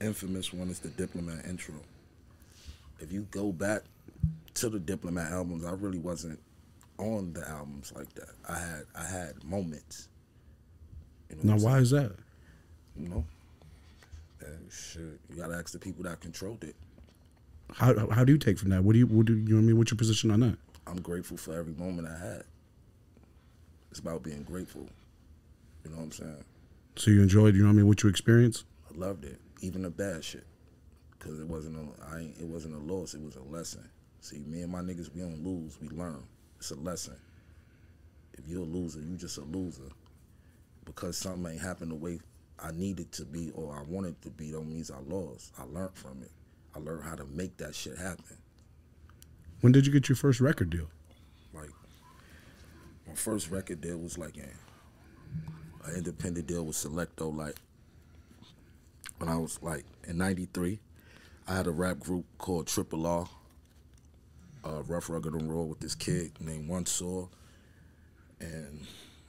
[0.00, 1.74] infamous one is the Diplomat intro.
[3.00, 3.82] If you go back
[4.54, 6.40] to the Diplomat albums, I really wasn't
[6.98, 8.30] on the albums like that.
[8.48, 10.08] I had I had moments.
[11.30, 12.12] You know Now, why is that?
[12.96, 13.24] You know,
[14.40, 15.20] and shit.
[15.30, 16.74] You gotta ask the people that controlled it.
[17.72, 18.82] How how do you take from that?
[18.82, 19.78] What do you what do you, you know what I mean?
[19.78, 20.58] What's your position on that?
[20.86, 22.44] I'm grateful for every moment I had.
[23.90, 24.88] It's about being grateful.
[25.84, 26.44] You know what I'm saying?
[26.96, 27.86] So you enjoyed, you know what I mean?
[27.86, 28.64] What you experienced?
[28.92, 30.44] I loved it, even the bad shit,
[31.20, 33.14] cause it wasn't a I ain't, it wasn't a loss.
[33.14, 33.88] It was a lesson.
[34.20, 35.78] See, me and my niggas, we don't lose.
[35.80, 36.22] We learn.
[36.58, 37.16] It's a lesson.
[38.34, 39.90] If you're a loser, you just a loser.
[40.84, 42.20] Because something ain't happened the way
[42.58, 45.52] I needed to be or I wanted to be, don't means I lost.
[45.58, 46.30] I learned from it.
[46.74, 48.36] I learned how to make that shit happen.
[49.60, 50.88] When did you get your first record deal?
[51.52, 51.70] Like
[53.06, 54.50] my first record deal was like an,
[55.84, 57.34] an independent deal with Selecto.
[57.34, 57.56] Like
[59.18, 60.78] when I was like in '93,
[61.48, 63.28] I had a rap group called Triple R,
[64.64, 67.28] uh, Rough Rugged and Raw, with this kid named One Saw,
[68.40, 68.86] and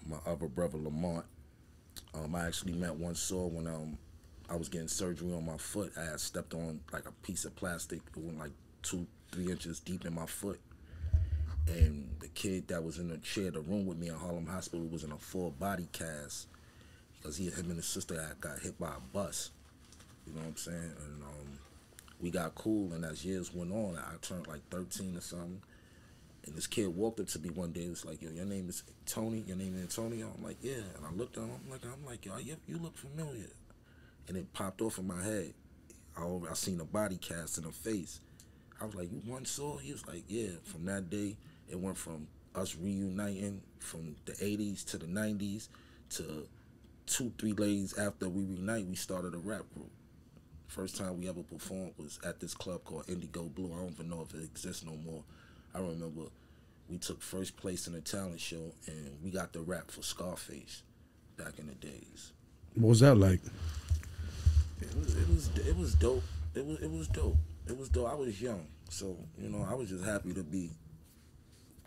[0.07, 1.25] my other brother Lamont.
[2.13, 3.97] Um, I actually met One Saw when um
[4.49, 5.91] I was getting surgery on my foot.
[5.97, 8.01] I had stepped on like a piece of plastic.
[8.15, 10.59] It went like two, three inches deep in my foot
[11.69, 14.85] and the kid that was in the chair, the room with me in Harlem Hospital,
[14.87, 16.47] was in a full body cast
[17.17, 19.51] because he, him and his sister had got hit by a bus.
[20.25, 20.93] You know what I'm saying?
[21.05, 21.38] And um,
[22.19, 25.61] we got cool, and as years went on, I turned like 13 or something.
[26.45, 27.87] And this kid walked up to me one day.
[27.89, 29.43] was like, "Yo, your name is Tony.
[29.47, 31.51] Your name is Antonio." I'm like, "Yeah." And I looked at him.
[31.63, 33.49] I'm like, "I'm like, yo, you, look familiar."
[34.27, 35.53] And it popped off in my head.
[36.17, 38.21] I, I seen a body cast in her face.
[38.81, 41.37] I was like, "You one saw?" He was like, "Yeah." From that day,
[41.69, 45.67] it went from us reuniting from the '80s to the '90s
[46.11, 46.47] to
[47.05, 49.91] two, three days after we reunite, we started a rap group.
[50.69, 53.73] First time we ever performed was at this club called Indigo Blue.
[53.73, 55.23] I don't even know if it exists no more.
[55.73, 56.29] I remember
[56.87, 60.83] we took first place in a talent show and we got the rap for Scarface
[61.37, 62.33] back in the days.
[62.75, 63.41] What was that like?
[64.79, 66.23] It was it was it was dope.
[66.53, 67.37] It was it was dope.
[67.67, 68.07] It was dope.
[68.07, 70.69] I was young, so you know I was just happy to be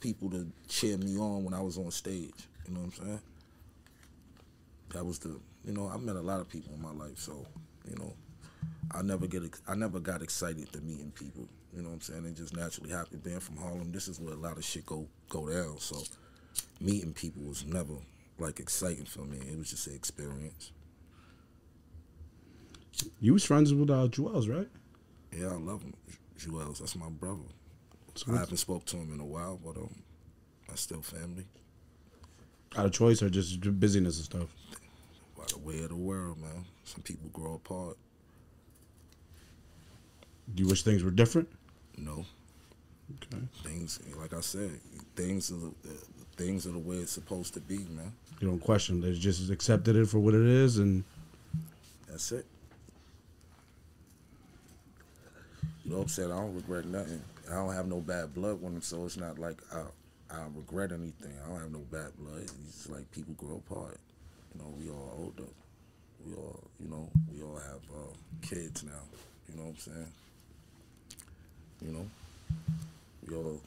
[0.01, 2.49] people to cheer me on when I was on stage.
[2.67, 3.21] You know what I'm saying?
[4.93, 7.47] That was the you know I met a lot of people in my life, so
[7.89, 8.13] you know
[8.91, 11.49] I never get I never got excited to meeting people.
[11.75, 12.27] You know what I'm saying?
[12.27, 13.23] It just naturally happened.
[13.23, 15.79] Being from Harlem, this is where a lot of shit go go down.
[15.79, 16.03] So
[16.81, 17.95] meeting people was never
[18.39, 19.39] like exciting for me.
[19.39, 20.73] It was just an experience.
[23.21, 24.69] You was friends with uh, Juelz, right?
[25.33, 25.95] Yeah, I love him.
[26.39, 27.41] Juelz, that's my brother.
[28.15, 30.03] So I haven't spoke to him in a while, but um,
[30.71, 31.47] I still family.
[32.77, 34.49] out of choice or just busyness and stuff?
[35.37, 36.67] By the way of the world, man.
[36.85, 37.97] Some people grow apart.
[40.55, 41.49] Do you wish things were different?
[41.97, 42.25] No,
[43.15, 43.43] Okay.
[43.65, 44.71] Things, like I said,
[45.17, 45.73] things are the,
[46.37, 48.13] things are the way it's supposed to be, man.
[48.41, 49.01] You don't question.
[49.01, 51.05] They just accepted it for what it is, and
[52.09, 52.47] That's it.
[55.85, 56.33] You know what I'm saying?
[56.33, 57.23] I don't regret nothing.
[57.51, 59.83] I don't have no bad blood with them, so it's not like I,
[60.35, 61.33] I regret anything.
[61.45, 62.43] I don't have no bad blood.
[62.69, 63.99] It's like people grow apart.
[64.55, 65.51] You know, we all older.
[66.25, 68.93] We all, you know, we all have uh, kids now.
[69.49, 70.13] You know what I'm saying?
[71.85, 72.07] You know,
[73.29, 73.61] we all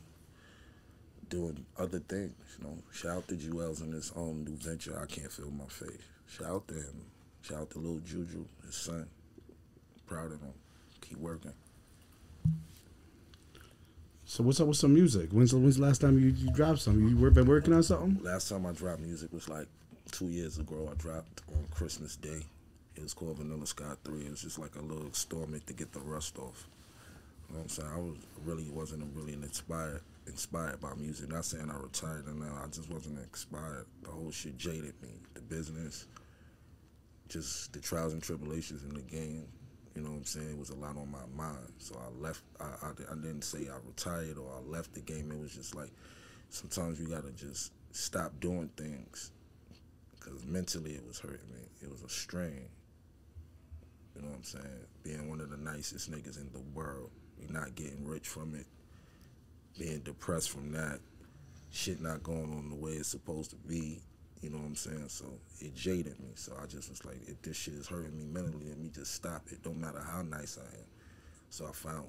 [1.30, 2.34] doing other things.
[2.58, 4.97] You know, shout out to Juelz in his own um, new venture.
[5.01, 6.01] I can't feel my face.
[6.28, 7.01] Shout out to him.
[7.41, 9.08] Shout out to little Juju, his son.
[10.08, 10.54] Proud of him.
[11.01, 11.54] Keep working.
[14.25, 15.30] so what's up with some music?
[15.32, 17.08] When's the, when's the last time you, you dropped something?
[17.08, 18.23] You been working on something?
[18.23, 19.67] Last time I dropped music was like
[20.12, 20.89] two years ago.
[20.91, 22.41] I dropped on Christmas Day.
[22.95, 24.21] It was called Vanilla Sky 3.
[24.21, 26.65] It was just like a little experiment to get the rust off.
[27.49, 27.89] You know I'm saying?
[27.93, 31.29] I was really wasn't really inspired inspired by music.
[31.29, 32.60] Not saying I retired or now.
[32.63, 33.86] I just wasn't inspired.
[34.03, 35.10] The whole shit jaded me.
[35.34, 36.08] The business,
[37.29, 39.47] just the trials and tribulations in the game.
[39.95, 40.49] You know what I'm saying?
[40.49, 41.71] It was a lot on my mind.
[41.77, 42.41] So I left.
[42.60, 45.31] I, I, I didn't say I retired or I left the game.
[45.31, 45.91] It was just like
[46.49, 49.31] sometimes you gotta just stop doing things
[50.17, 51.62] because mentally it was hurting me.
[51.81, 52.67] It was a strain.
[54.15, 54.86] You know what I'm saying?
[55.03, 57.12] Being one of the nicest niggas in the world,
[57.49, 58.65] not getting rich from it.
[59.77, 60.99] Being depressed from that,
[61.71, 63.99] shit not going on the way it's supposed to be.
[64.41, 65.05] You know what I'm saying?
[65.08, 65.25] So
[65.60, 66.29] it jaded me.
[66.36, 69.13] So I just was like, if this shit is hurting me mentally, let me just
[69.13, 69.63] stop it.
[69.63, 70.86] Don't matter how nice I am.
[71.49, 72.05] So I found,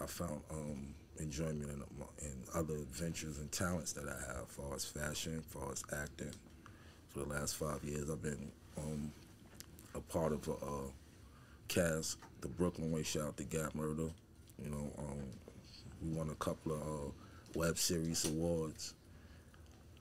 [0.00, 1.82] I found um, enjoyment in,
[2.26, 6.32] in other ventures and talents that I have, far as fashion, as far as acting.
[7.10, 9.12] For the last five years, I've been um,
[9.94, 10.90] a part of a
[11.68, 13.02] cast, the Brooklyn Way.
[13.02, 14.10] Shout out to Gap Murder.
[14.62, 15.18] You know, um,
[16.02, 17.10] we won a couple of uh,
[17.54, 18.94] web series awards.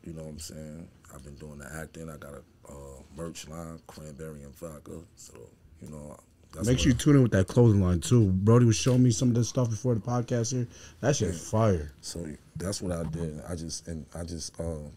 [0.03, 0.87] You know what I'm saying?
[1.13, 2.09] I've been doing the acting.
[2.09, 4.99] I got a uh, merch line, cranberry and vodka.
[5.15, 5.33] So
[5.81, 6.17] you know,
[6.53, 8.31] that's Make sure you tune in with that clothing line too.
[8.31, 10.67] Brody was showing me some of this stuff before the podcast here.
[11.01, 11.91] That shit fire.
[12.01, 13.41] So that's what I did.
[13.47, 14.87] I just and I just uh,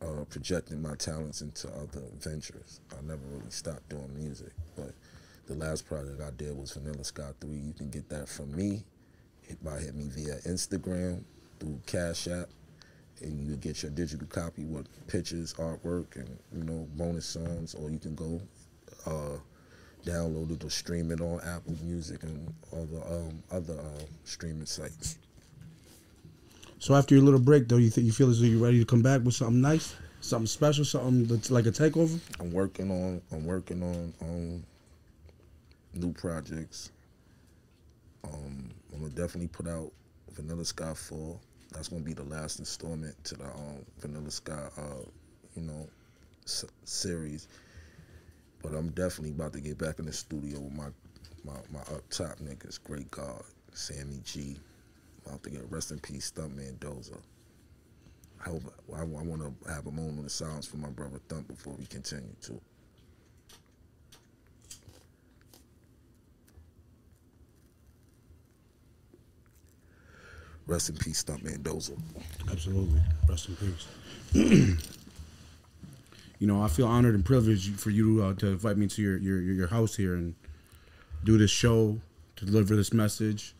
[0.00, 2.80] uh, projected my talents into other ventures.
[2.92, 4.92] I never really stopped doing music, but
[5.46, 7.58] the last project I did was Vanilla Sky Three.
[7.58, 8.84] You can get that from me
[9.42, 11.22] hit by hit me via Instagram
[11.58, 12.48] through Cash App,
[13.20, 17.90] and you get your digital copy with pictures, artwork, and you know bonus songs, or
[17.90, 18.40] you can go.
[19.06, 19.38] Uh,
[20.04, 24.66] download it or stream it on Apple Music and all the um, other uh, streaming
[24.66, 25.18] sites.
[26.78, 28.84] So after your little break though, you think you feel as though you're ready to
[28.84, 32.18] come back with something nice, something special, something that's like a takeover?
[32.40, 34.64] I'm working on I'm working on um
[35.94, 36.90] new projects.
[38.24, 39.92] Um, I'm gonna definitely put out
[40.32, 41.38] Vanilla Sky Four.
[41.72, 45.04] That's gonna be the last installment to the um, Vanilla Sky, uh,
[45.56, 45.88] you know,
[46.44, 47.48] s- series.
[48.62, 50.88] But I'm definitely about to get back in the studio with my
[51.44, 54.56] my, my up top niggas, Great God, Sammy G.
[55.26, 57.20] About to get rest in peace, Stuntman Dozer.
[58.44, 58.62] I hope
[58.94, 61.86] I, I want to have a moment of silence for my brother Thump before we
[61.86, 62.60] continue too.
[70.66, 71.98] Rest in peace, Stuntman Dozer.
[72.50, 73.00] Absolutely.
[73.28, 74.32] Rest in peace.
[76.38, 79.18] you know, I feel honored and privileged for you uh, to invite me to your,
[79.18, 80.34] your your house here and
[81.24, 82.00] do this show
[82.36, 83.54] to deliver this message.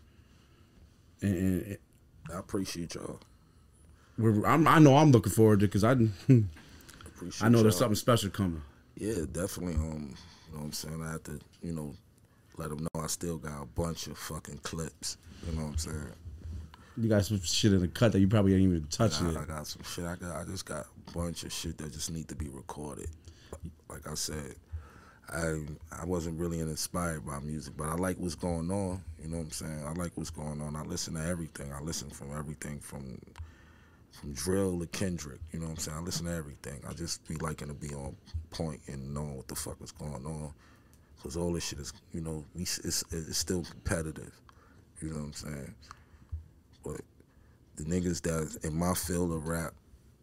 [1.20, 1.78] And, and
[2.32, 3.20] I appreciate y'all.
[4.18, 7.94] we're, I'm, I know I'm looking forward to because I Appreciate I know there's something
[7.94, 8.62] special coming.
[8.96, 9.74] Yeah, definitely.
[9.74, 10.14] Um,
[10.48, 11.02] you know what I'm saying?
[11.02, 11.94] I have to, you know,
[12.56, 15.16] let them know I still got a bunch of fucking clips.
[15.46, 16.12] You know what I'm saying?
[16.96, 19.36] You got some shit in the cut that you probably ain't even touched I, yet.
[19.38, 20.04] I got some shit.
[20.04, 20.36] I got.
[20.36, 23.08] I just got a bunch of shit that just need to be recorded.
[23.88, 24.56] Like I said,
[25.30, 25.58] I
[26.00, 29.02] I wasn't really inspired by music, but I like what's going on.
[29.22, 29.84] You know what I'm saying?
[29.86, 30.76] I like what's going on.
[30.76, 31.72] I listen to everything.
[31.72, 33.18] I listen from everything from
[34.12, 35.40] from drill to Kendrick.
[35.52, 35.96] You know what I'm saying?
[35.96, 36.80] I listen to everything.
[36.88, 38.14] I just be liking to be on
[38.50, 40.52] point and knowing what the fuck is going on.
[41.22, 44.32] Cause all this shit is, you know, we it's, it's still competitive.
[45.00, 45.74] You know what I'm saying?
[46.84, 47.00] But
[47.76, 49.74] the niggas that's in my field of rap,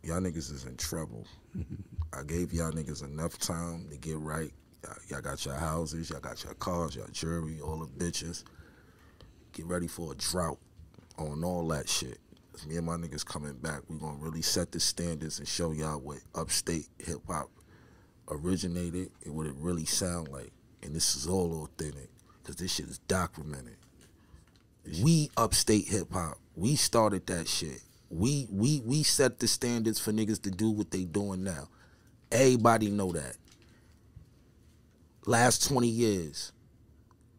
[0.03, 1.25] y'all niggas is in trouble.
[2.13, 4.51] I gave y'all niggas enough time to get right.
[4.83, 8.43] Y'all, y'all got your houses, y'all got your cars, y'all jewelry, all the bitches.
[9.53, 10.59] Get ready for a drought
[11.17, 12.19] on all that shit.
[12.67, 15.99] me and my niggas coming back, we gonna really set the standards and show y'all
[15.99, 17.49] what upstate hip hop
[18.29, 20.51] originated and what it really sound like.
[20.83, 22.09] And this is all authentic,
[22.43, 23.75] cause this shit is documented.
[25.03, 26.37] We upstate hip hop.
[26.59, 27.81] We started that shit.
[28.09, 31.69] We we we set the standards for niggas to do what they doing now.
[32.29, 33.37] Everybody know that.
[35.25, 36.51] Last 20 years,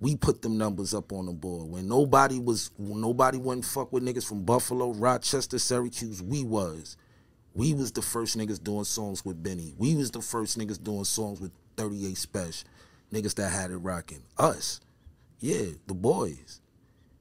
[0.00, 1.70] we put them numbers up on the board.
[1.70, 6.96] When nobody was when nobody wouldn't fuck with niggas from Buffalo, Rochester, Syracuse, we was.
[7.52, 9.74] We was the first niggas doing songs with Benny.
[9.76, 12.64] We was the first niggas doing songs with 38 Spesh.
[13.12, 14.22] Niggas that had it rocking.
[14.38, 14.80] Us.
[15.40, 16.59] Yeah, the boys.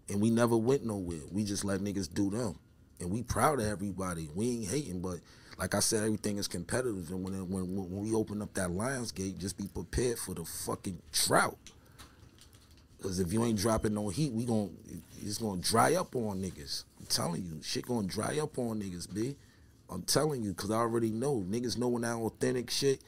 [0.10, 1.22] And we never went nowhere.
[1.32, 2.56] We just let niggas do them.
[3.00, 4.28] And we proud of everybody.
[4.36, 5.20] We ain't hating, but
[5.58, 7.10] like I said, everything is competitive.
[7.12, 10.44] And when when when we open up that Lions gate, just be prepared for the
[10.44, 11.58] fucking drought.
[13.02, 14.76] Cause if you ain't dropping no heat, we gon'
[15.22, 16.84] it's gonna dry up on niggas.
[17.00, 19.38] I'm telling you, shit gonna dry up on niggas, b.
[19.90, 23.02] I'm telling you, cause I already know niggas know when that authentic shit,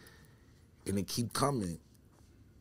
[0.87, 1.77] and it keep coming.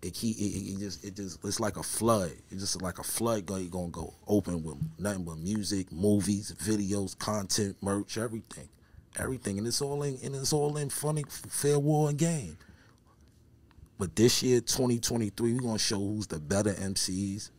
[0.03, 2.33] It keep it, it, just it just it's like a flood.
[2.51, 7.19] It's just like a flood gonna gonna go open with nothing but music, movies, videos,
[7.19, 8.69] content, merch, everything,
[9.19, 12.57] everything, and it's all in and it's all in funny, fair war and game.
[13.99, 17.51] But this year, 2023, we're gonna show who's the better MCs,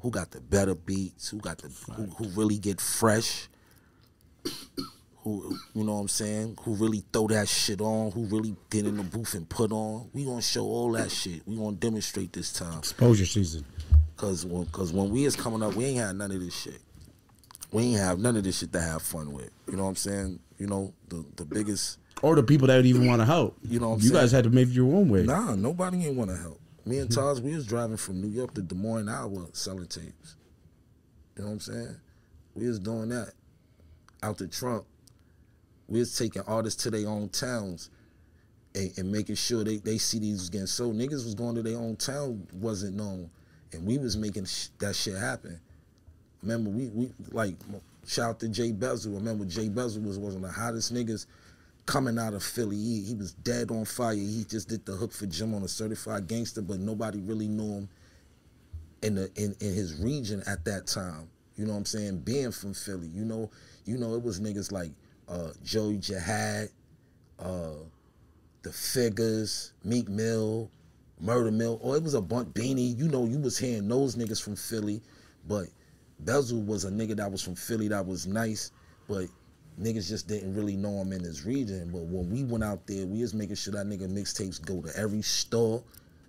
[0.00, 3.48] who got the better beats, who got the who, who really get fresh,
[5.26, 8.86] who you know what I'm saying, who really throw that shit on, who really get
[8.86, 10.08] in the booth and put on.
[10.12, 11.42] We gonna show all that shit.
[11.46, 12.78] We gonna demonstrate this time.
[12.78, 13.64] Exposure season.
[14.16, 16.80] Cause when, cause when we is coming up, we ain't had none of this shit.
[17.72, 19.50] We ain't have none of this shit to have fun with.
[19.68, 20.38] You know what I'm saying?
[20.58, 23.56] You know the the biggest or the people that even want to help.
[23.64, 24.14] You know, you saying?
[24.14, 25.24] guys had to make your own way.
[25.24, 26.60] Nah, nobody ain't want to help.
[26.84, 30.36] Me and Taj, we was driving from New York to Des Moines, Iowa, selling tapes.
[31.36, 31.96] You know what I'm saying?
[32.54, 33.32] We was doing that
[34.22, 34.86] out the trunk.
[35.88, 37.90] We was taking artists to their own towns
[38.74, 40.96] and, and making sure they, they CDs was getting sold.
[40.96, 43.30] Niggas was going to their own town, wasn't known,
[43.72, 45.60] and we was making sh- that shit happen.
[46.42, 47.54] Remember, we we like
[48.06, 49.12] shout out to Jay Bezel.
[49.12, 51.26] Remember, Jay Bezel was one of the hottest niggas
[51.86, 52.76] coming out of Philly.
[52.76, 54.14] He, he, was dead on fire.
[54.14, 57.78] He just did the hook for Jim on a certified gangster, but nobody really knew
[57.78, 57.88] him
[59.02, 61.28] in the in, in his region at that time.
[61.56, 62.18] You know what I'm saying?
[62.18, 63.50] Being from Philly, you know,
[63.86, 64.90] you know, it was niggas like
[65.28, 66.68] uh, Joey Jihad,
[67.38, 67.74] uh,
[68.62, 70.70] the Figures, Meek Mill,
[71.20, 72.96] Murder Mill, or it was a bunch Beanie.
[72.98, 75.02] You know, you was hearing those niggas from Philly,
[75.48, 75.66] but
[76.20, 78.72] Bezel was a nigga that was from Philly that was nice,
[79.08, 79.26] but
[79.80, 81.90] niggas just didn't really know him in his region.
[81.92, 84.96] But when we went out there, we was making sure that nigga mixtapes go to
[84.98, 85.82] every store.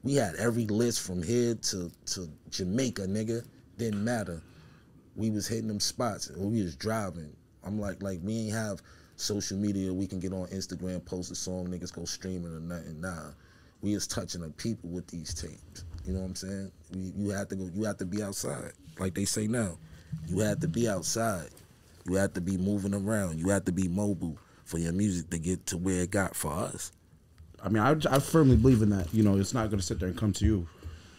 [0.03, 3.45] We had every list from here to, to Jamaica, nigga.
[3.77, 4.41] Didn't matter.
[5.15, 6.29] We was hitting them spots.
[6.35, 7.35] We was driving.
[7.63, 8.81] I'm like, like we ain't have
[9.15, 9.93] social media.
[9.93, 13.01] We can get on Instagram, post a song, niggas go streaming or nothing.
[13.01, 13.31] Nah,
[13.81, 15.85] we is touching the people with these tapes.
[16.05, 16.71] You know what I'm saying?
[16.93, 17.69] We, you have to go.
[17.73, 19.77] You had to be outside, like they say now.
[20.27, 21.49] You have to be outside.
[22.07, 23.39] You have to be moving around.
[23.39, 26.51] You have to be mobile for your music to get to where it got for
[26.51, 26.91] us.
[27.63, 29.13] I mean, I, I firmly believe in that.
[29.13, 30.67] You know, it's not going to sit there and come to you.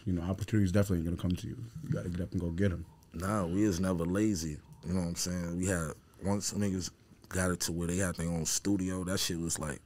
[0.05, 1.57] You know, opportunities definitely going to come to you.
[1.83, 2.85] You got to get up and go get them.
[3.13, 4.57] Nah, we is never lazy.
[4.87, 5.57] You know what I'm saying?
[5.57, 5.91] We had
[6.23, 6.91] once niggas
[7.29, 9.03] got it to where they had their own studio.
[9.03, 9.79] That shit was like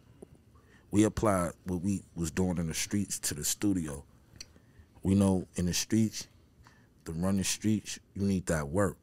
[0.91, 4.03] we applied what we was doing in the streets to the studio.
[5.01, 6.27] We know in the streets,
[7.05, 8.97] the streets, you need that work.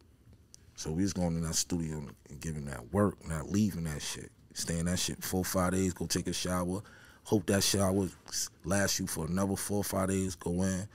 [0.76, 4.30] So we was going in that studio and giving that work, not leaving that shit.
[4.54, 6.80] Stay in that shit four, five days, go take a shower.
[7.24, 8.08] Hope that shower
[8.64, 10.88] lasts you for another four five days, go in.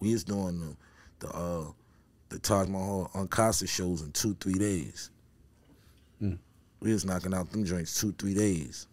[0.00, 1.64] We was doing the the uh
[2.28, 5.10] the Taj Mahal Unkasa shows in two, three days.
[6.82, 8.86] We was knocking out them joints two, three days.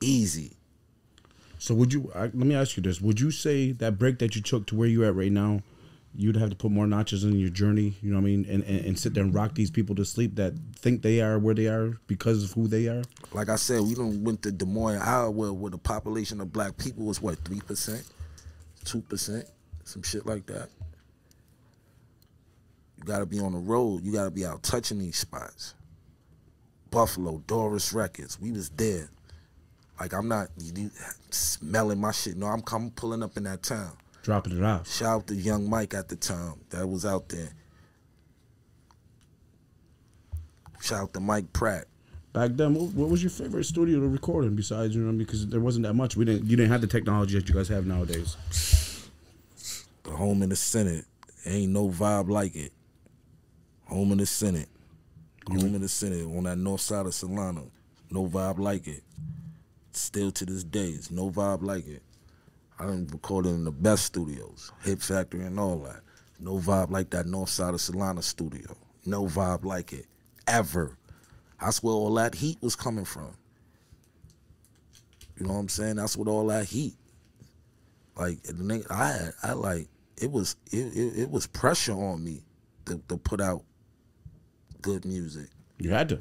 [0.00, 0.52] Easy.
[1.58, 2.10] So would you?
[2.14, 4.76] I, let me ask you this: Would you say that break that you took to
[4.76, 5.62] where you at right now
[6.14, 8.62] you'd have to put more notches in your journey, you know what I mean, and,
[8.64, 11.54] and, and, sit there and rock these people to sleep that think they are where
[11.54, 13.02] they are because of who they are.
[13.32, 16.76] Like I said, we don't went to Des Moines, Iowa, where the population of black
[16.76, 18.04] people was what three percent,
[18.84, 19.46] two percent,
[19.84, 20.68] some shit like that.
[22.98, 24.04] You gotta be on the road.
[24.04, 25.74] You gotta be out touching these spots.
[26.92, 29.10] Buffalo, Doris Records, we was there.
[29.98, 30.48] Like I'm not
[31.30, 32.36] smelling my shit.
[32.36, 34.88] No, I'm coming pulling up in that town dropping it off.
[34.88, 37.50] Shout out to Young Mike at the time that was out there.
[40.80, 41.86] Shout out to Mike Pratt.
[42.32, 45.60] Back then, what, was your favorite studio to record in besides you know because there
[45.60, 46.16] wasn't that much.
[46.16, 48.36] We didn't you didn't have the technology that you guys have nowadays.
[50.04, 51.04] The home in the Senate
[51.44, 52.72] ain't no vibe like it.
[53.86, 54.68] Home in the Senate,
[55.48, 55.74] home mm-hmm.
[55.76, 57.68] in the Senate on that north side of Solana,
[58.10, 59.02] no vibe like it.
[59.92, 62.02] Still to this day, it's no vibe like it.
[62.78, 66.00] I done recorded in the best studios, Hit Factory and all that.
[66.40, 68.76] No vibe like that north side of Solana studio.
[69.06, 70.06] No vibe like it.
[70.46, 70.96] Ever.
[71.60, 73.34] That's where all that heat was coming from.
[75.38, 75.96] You know what I'm saying?
[75.96, 76.96] That's what all that heat.
[78.16, 78.38] Like
[78.90, 79.88] I I like
[80.20, 82.42] it was it, it, it was pressure on me
[82.86, 83.62] to, to put out
[84.82, 85.48] good music.
[85.78, 86.18] You had to.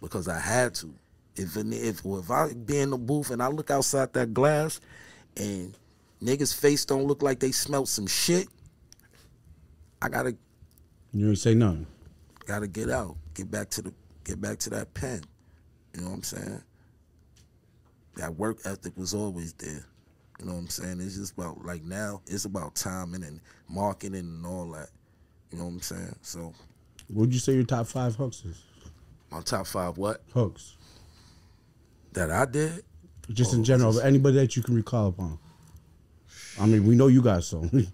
[0.00, 0.92] Because I had to.
[1.36, 4.80] If if if I be in the booth and I look outside that glass
[5.36, 5.76] and
[6.22, 8.48] niggas' face don't look like they smelt some shit,
[10.02, 10.36] I gotta
[11.12, 11.86] You ain't say nothing.
[12.46, 13.16] Gotta get out.
[13.34, 13.94] Get back to the
[14.24, 15.22] get back to that pen.
[15.94, 16.62] You know what I'm saying?
[18.16, 19.84] That work ethic was always there.
[20.38, 21.00] You know what I'm saying?
[21.00, 24.88] It's just about like now, it's about timing and marketing and all that.
[25.50, 26.16] You know what I'm saying?
[26.22, 26.54] So
[27.12, 28.62] would you say your top five hooks is?
[29.30, 30.22] My top five what?
[30.34, 30.76] Hooks.
[32.12, 32.84] That I did?
[33.32, 34.04] Just in general, just...
[34.04, 35.38] anybody that you can recall upon.
[36.60, 37.68] I mean, we know you got some.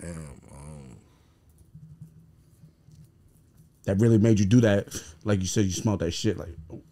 [0.00, 0.40] Damn.
[0.50, 0.96] Um...
[3.84, 4.88] That really made you do that.
[5.24, 6.36] Like you said, you smelled that shit.
[6.36, 6.82] Like, oh.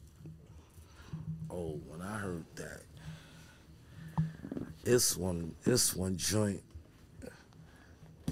[1.50, 2.82] oh, when I heard that,
[4.84, 6.62] this one, this one joint.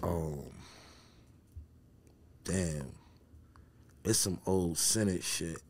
[0.03, 0.45] Um,
[2.49, 2.86] damn,
[4.05, 5.61] it's some old Senate shit.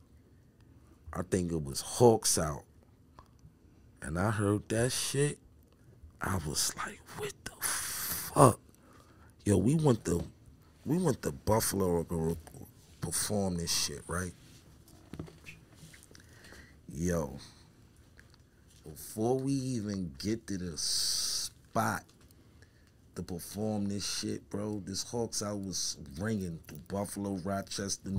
[1.12, 2.62] I think it was Hawks out.
[4.00, 5.38] And I heard that shit.
[6.22, 8.60] I was like, what the fuck?
[9.44, 10.22] Yo, we went to
[10.86, 12.36] we went to Buffalo to
[13.00, 14.32] perform this shit, right?
[16.94, 17.38] Yo,
[18.84, 22.04] before we even get to the spot
[23.18, 28.12] to perform this shit, bro, this Hawks out was ringing through Buffalo, Rochester,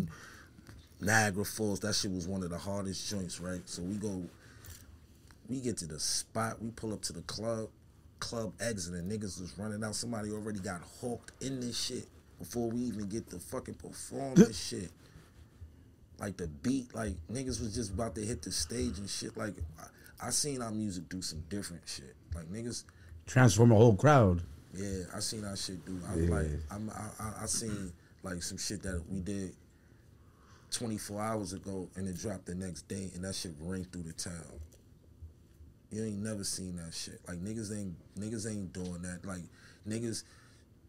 [0.99, 1.79] Niagara Falls.
[1.79, 3.61] That shit was one of the hardest joints, right?
[3.63, 4.21] So we go,
[5.47, 7.69] we get to the spot, we pull up to the club,
[8.19, 9.95] club exit, and niggas was running out.
[9.95, 12.05] Somebody already got hawked in this shit
[12.37, 14.91] before we even get to fucking perform this shit.
[16.19, 19.37] Like the beat, like niggas was just about to hit the stage and shit.
[19.37, 22.17] Like I, I seen our music do some different shit.
[22.35, 22.83] Like niggas
[23.25, 24.43] transform a whole crowd.
[24.73, 26.01] Yeah, I seen our shit dude.
[26.07, 26.29] I yeah.
[26.29, 27.91] like I'm, I, I seen
[28.23, 29.53] like some shit that we did
[30.71, 34.13] 24 hours ago and it dropped the next day and that shit ring through the
[34.13, 34.59] town.
[35.91, 37.19] You ain't never seen that shit.
[37.27, 39.25] Like niggas ain't niggas ain't doing that.
[39.25, 39.41] Like
[39.87, 40.23] niggas,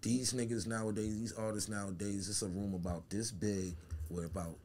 [0.02, 3.74] these niggas nowadays, these artists nowadays, it's a room about this big
[4.10, 4.56] with about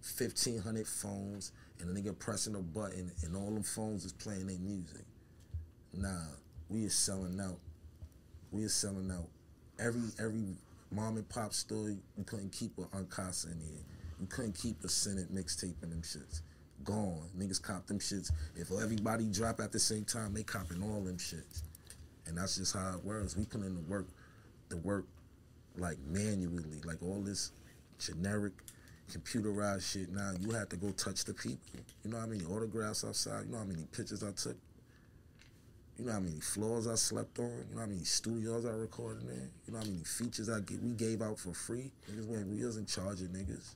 [0.00, 1.50] fifteen hundred phones
[1.80, 5.04] and a nigga pressing a button and all them phones is playing their music.
[5.92, 6.26] Nah,
[6.68, 7.58] we is selling out.
[8.52, 9.28] We is selling out.
[9.78, 10.44] Every every
[10.90, 13.84] mom and pop store, you couldn't keep a Unkasa in here.
[14.20, 16.42] You couldn't keep a Senate mixtape in them shits
[16.84, 17.28] gone.
[17.38, 18.30] Niggas cop them shits.
[18.56, 21.62] If everybody drop at the same time, they copping all them shits.
[22.26, 23.36] And that's just how it works.
[23.36, 24.06] We put in the work,
[24.68, 25.06] the work
[25.76, 27.52] like manually, like all this
[27.98, 28.52] generic
[29.10, 30.12] computerized shit.
[30.12, 31.58] Now you have to go touch the people.
[32.04, 33.46] You know how many autographs outside?
[33.46, 34.56] You know how many pictures I took?
[36.02, 37.44] You know how many floors I slept on?
[37.70, 39.48] You know how many studios I recorded in?
[39.66, 41.92] You know how many features I get, we gave out for free?
[42.10, 43.74] Niggas when we wasn't charging niggas.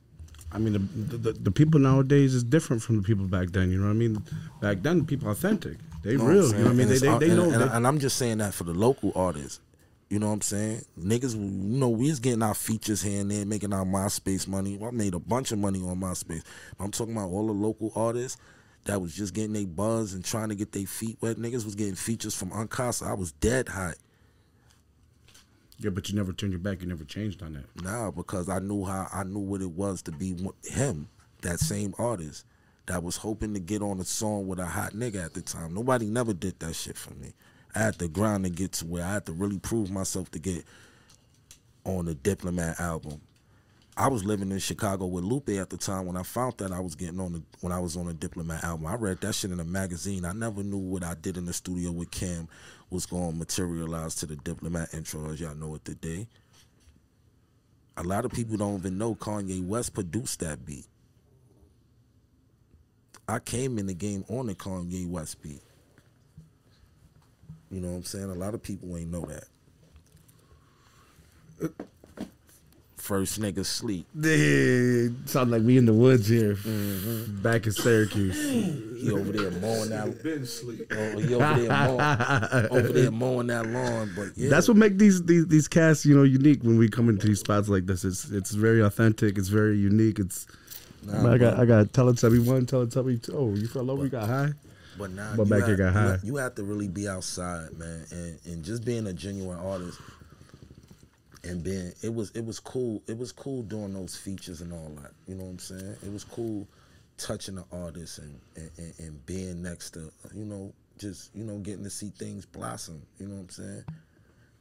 [0.50, 3.70] I mean, the, the, the people nowadays is different from the people back then.
[3.70, 4.24] You know what I mean?
[4.60, 5.76] Back then, people authentic.
[6.02, 6.48] They you know real.
[6.48, 6.88] You know what I mean?
[6.88, 7.48] They, they, they, know.
[7.52, 9.60] And, and, I'm just saying that for the local artists.
[10.10, 10.84] You know what I'm saying?
[10.98, 14.80] Niggas, you know, we was getting our features here and there, making our MySpace money.
[14.84, 16.42] I made a bunch of money on MySpace.
[16.80, 18.36] I'm talking about all the local artists
[18.86, 21.36] that was just getting their buzz and trying to get their feet wet.
[21.36, 23.06] Niggas was getting features from Unkasa.
[23.06, 23.96] I was dead hot.
[25.78, 26.80] Yeah, but you never turned your back.
[26.80, 27.84] You never changed on that.
[27.84, 31.08] Nah, because I knew how I knew what it was to be him,
[31.42, 32.46] that same artist
[32.86, 35.74] that was hoping to get on a song with a hot nigga at the time.
[35.74, 37.34] Nobody never did that shit for me.
[37.74, 40.38] I had to grind to get to where I had to really prove myself to
[40.38, 40.64] get
[41.84, 43.20] on the Diplomat album.
[43.98, 46.80] I was living in Chicago with Lupe at the time when I found that I
[46.80, 48.86] was getting on the when I was on a Diplomat album.
[48.86, 50.26] I read that shit in a magazine.
[50.26, 52.46] I never knew what I did in the studio with Cam
[52.90, 56.28] was going to materialize to the Diplomat intro, as y'all know it today.
[57.96, 60.86] A lot of people don't even know Kanye West produced that beat.
[63.26, 65.62] I came in the game on the Kanye West beat.
[67.70, 68.30] You know what I'm saying?
[68.30, 69.44] A lot of people ain't know that
[73.06, 74.04] first nigga sleep.
[74.14, 77.40] Yeah, sound like we in the woods here, mm-hmm.
[77.40, 78.36] back in Syracuse.
[79.00, 80.22] he over there mowing that.
[80.24, 80.90] Been sleep.
[80.90, 84.12] Oh, he over there, mowing, over there mowing that lawn.
[84.16, 84.50] But yeah.
[84.50, 87.40] that's what make these, these these casts you know unique when we come into these
[87.40, 88.04] spots like this.
[88.04, 89.38] It's it's very authentic.
[89.38, 90.18] It's very unique.
[90.18, 90.48] It's
[91.04, 93.36] nah, I got I got Teletubby one, Teletubby two.
[93.36, 94.02] Oh, you fell over.
[94.02, 94.52] You got high.
[94.98, 96.10] But now, But you back have, here got high.
[96.12, 100.00] have- You have to really be outside, man, and and just being a genuine artist.
[101.46, 103.02] And being, it was it was cool.
[103.06, 105.12] It was cool doing those features and all that.
[105.26, 105.96] You know what I'm saying?
[106.04, 106.66] It was cool
[107.18, 111.58] touching the artist and and, and, and being next to, you know, just you know
[111.58, 113.02] getting to see things blossom.
[113.18, 113.84] You know what I'm saying?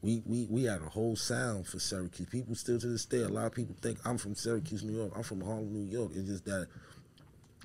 [0.01, 2.29] We, we we had a whole sound for Syracuse.
[2.29, 5.13] People still to this day, a lot of people think I'm from Syracuse, New York.
[5.15, 6.11] I'm from Harlem, New York.
[6.13, 6.67] It's just that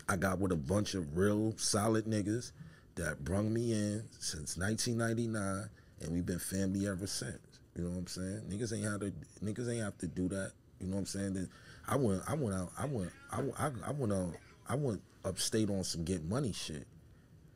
[0.08, 2.52] I got with a bunch of real solid niggas
[2.96, 5.68] that brung me in since 1999,
[6.00, 7.38] and we've been family ever since.
[7.80, 8.42] You know what I'm saying?
[8.50, 9.12] Niggas ain't have to
[9.42, 10.52] niggas ain't have to do that.
[10.80, 11.32] You know what I'm saying?
[11.32, 11.48] That
[11.88, 14.34] I went I went out I went I, went- I, I went out
[14.68, 16.86] I went upstate on some get money shit.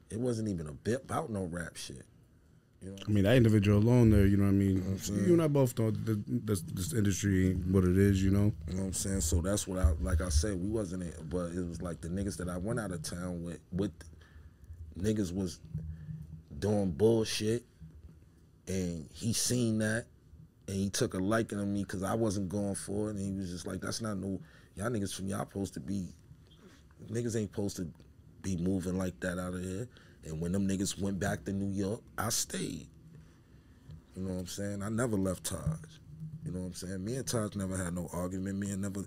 [0.09, 2.07] It wasn't even a bit about no rap shit.
[2.81, 4.99] You know I mean, that individual alone there, you know what I mean?
[5.27, 8.53] You and I both know that this, this industry ain't what it is, you know?
[8.69, 9.21] You know what I'm saying?
[9.21, 12.09] So that's what I like I said, we wasn't it, but it was like the
[12.09, 13.93] niggas that I went out of town with with
[14.99, 15.61] niggas was
[16.59, 17.63] doing bullshit
[18.67, 20.07] and he seen that
[20.67, 23.33] and he took a liking to me because I wasn't going for it and he
[23.33, 24.41] was just like, That's not no
[24.75, 26.09] y'all niggas from y'all supposed to be
[27.11, 27.89] niggas ain't supposed to
[28.43, 29.89] be moving like that out of here.
[30.25, 32.89] And when them niggas went back to New York, I stayed.
[34.17, 34.83] You know what I'm saying?
[34.83, 35.61] I never left Taj.
[36.45, 37.05] You know what I'm saying?
[37.05, 38.59] Me and Taj never had no argument.
[38.59, 39.05] Me and never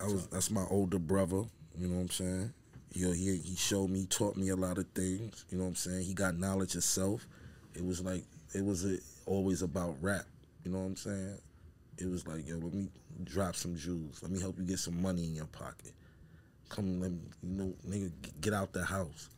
[0.00, 1.42] I was that's my older brother,
[1.76, 2.52] you know what I'm saying?
[2.92, 5.76] Yo, he he showed me, taught me a lot of things, you know what I'm
[5.76, 6.04] saying?
[6.04, 7.26] He got knowledge himself.
[7.74, 8.24] It was like
[8.54, 10.24] it was a, always about rap,
[10.64, 11.38] you know what I'm saying?
[11.98, 12.88] It was like, yo, let me
[13.24, 14.22] drop some jewels.
[14.22, 15.92] Let me help you get some money in your pocket.
[16.68, 19.30] Come, let me, you know, nigga, get out the house.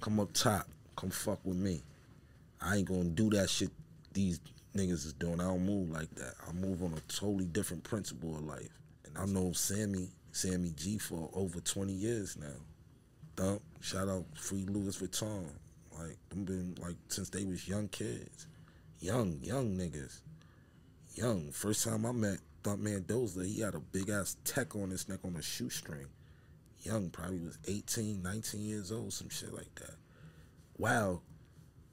[0.00, 0.66] Come up top.
[0.96, 1.82] Come fuck with me.
[2.60, 3.70] I ain't gonna do that shit
[4.12, 4.40] these
[4.74, 5.40] niggas is doing.
[5.40, 6.34] I don't move like that.
[6.48, 8.70] I move on a totally different principle of life.
[9.04, 12.46] And I know Sammy, Sammy G for over 20 years now.
[13.36, 15.46] Thump, shout out Free Louis Vuitton.
[15.96, 18.46] Like, them been like since they was young kids.
[19.00, 20.20] Young, young niggas.
[21.18, 21.50] Young.
[21.50, 25.18] First time I met Thump Mendoza, he had a big ass tech on his neck
[25.24, 26.06] on a shoestring.
[26.82, 29.96] Young, probably was 18, 19 years old, some shit like that.
[30.76, 31.22] Wow,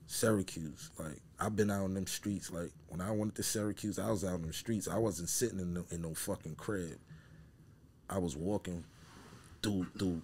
[0.06, 0.92] Syracuse.
[1.00, 2.52] Like I've been out in them streets.
[2.52, 4.88] Like when I went to Syracuse, I was out in them streets.
[4.88, 7.00] I wasn't sitting in no, in no fucking crib.
[8.08, 8.84] I was walking
[9.64, 10.22] through through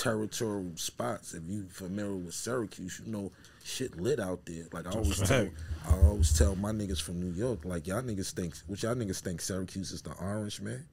[0.00, 1.34] territorial spots.
[1.34, 3.30] If you familiar with Syracuse, you know
[3.62, 4.64] shit lit out there.
[4.72, 5.48] Like I always tell.
[5.86, 9.20] I always tell my niggas from New York, like y'all niggas think, what y'all niggas
[9.20, 10.84] think Syracuse is the orange man.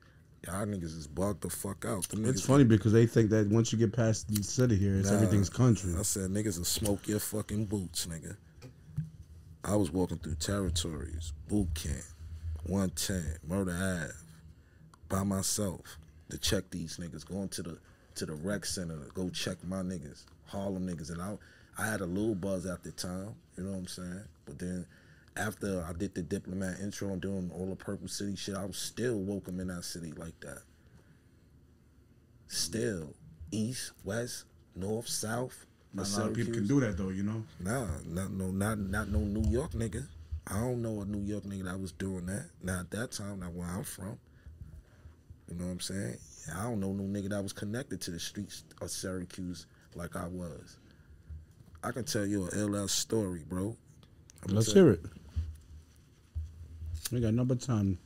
[0.45, 2.07] Y'all niggas is bugged the fuck out.
[2.09, 5.09] Them It's funny because they think that once you get past the city here, it's
[5.09, 5.93] Nah, everything's country.
[5.97, 8.35] I said niggas will smoke your fucking boots, nigga.
[9.63, 12.03] I was walking through territories, boot camp,
[12.65, 14.13] 110, Murder Ave,
[15.09, 15.97] by myself
[16.29, 17.77] to check these niggas, going to the
[18.18, 21.11] to the rec center to go check my niggas, Harlem niggas.
[21.11, 21.38] And I
[21.78, 24.24] I had a little buzz at the time, you know what I'm saying?
[24.45, 24.86] But then
[25.36, 28.78] after I did the diplomat intro and doing all the Purple City shit, I was
[28.78, 30.63] still welcome in that city like that.
[32.47, 33.13] Still,
[33.51, 34.45] east, west,
[34.76, 35.65] north, south.
[35.93, 37.43] Not a lot of people can do that though, you know.
[37.59, 40.05] Nah, not no, not not no New York nigga.
[40.47, 42.45] I don't know a New York nigga that was doing that.
[42.63, 43.41] Not at that time.
[43.41, 44.18] Not where I'm from.
[45.49, 46.18] You know what I'm saying?
[46.55, 50.27] I don't know no nigga that was connected to the streets of Syracuse like I
[50.27, 50.77] was.
[51.83, 53.75] I can tell you a LL story, bro.
[54.43, 55.01] I'ma Let's hear it.
[57.11, 57.97] We got number time.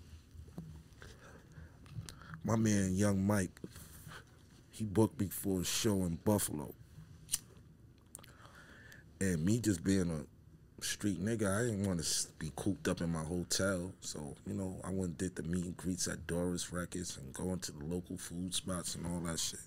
[2.43, 3.59] my man Young Mike,
[4.71, 6.73] he booked me for a show in Buffalo.
[9.19, 10.25] And me just being a
[10.84, 13.91] street nigga, I didn't want to be cooped up in my hotel.
[14.01, 17.34] So, you know, I went and did the meet and greets at Doris Records and
[17.34, 19.59] going to the local food spots and all that shit.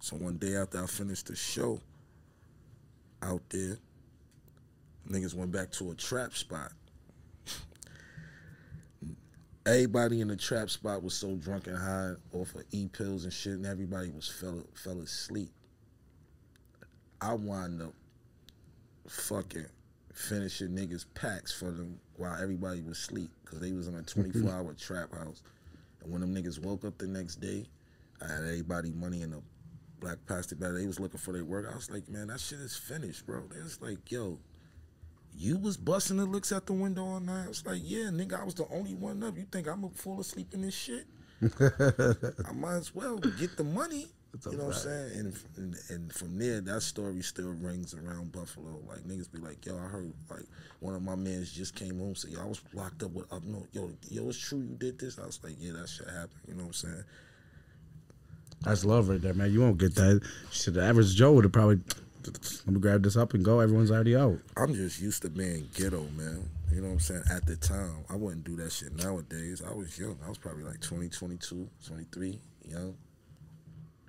[0.00, 1.80] So one day after I finished the show
[3.22, 3.78] out there,
[5.08, 6.72] niggas went back to a trap spot.
[9.66, 13.32] Everybody in the trap spot was so drunk and high off of e pills and
[13.32, 15.48] shit, and everybody was fell fell asleep.
[17.18, 17.94] I wound up
[19.08, 19.64] fucking
[20.14, 24.22] finishing niggas packs for them while everybody was asleep because they was in a mm-hmm.
[24.40, 25.42] 24 hour trap house.
[26.02, 27.66] And when them niggas woke up the next day,
[28.22, 29.40] I had everybody money in a
[30.00, 30.74] black plastic bag.
[30.74, 31.66] They was looking for their work.
[31.70, 33.42] I was like, man, that shit is finished, bro.
[33.52, 34.38] They was like, yo,
[35.36, 37.46] you was busting the looks out the window all night.
[37.46, 39.36] I was like, yeah, nigga, I was the only one up.
[39.36, 41.06] You think I'm gonna fall asleep in this shit?
[41.42, 44.08] I might as well get the money.
[44.50, 45.10] You know what I'm saying?
[45.18, 48.80] And, and and from there, that story still rings around Buffalo.
[48.88, 50.46] Like niggas be like, yo, I heard like
[50.80, 53.68] one of my mans just came home yo, I was locked up with up north.
[53.72, 55.18] Yo, yo, it's true you did this.
[55.18, 56.30] I was like, yeah, that shit happened.
[56.48, 57.04] You know what I'm saying?
[58.62, 59.52] That's love right there, man.
[59.52, 60.22] You won't get that.
[60.50, 61.80] Shit, the average Joe would have probably
[62.26, 63.60] let me grab this up and go.
[63.60, 64.38] Everyone's already out.
[64.56, 66.48] I'm just used to being ghetto, man.
[66.72, 67.22] You know what I'm saying?
[67.30, 69.62] At the time, I wouldn't do that shit nowadays.
[69.68, 70.18] I was young.
[70.24, 72.96] I was probably like 20, 22, 23, young.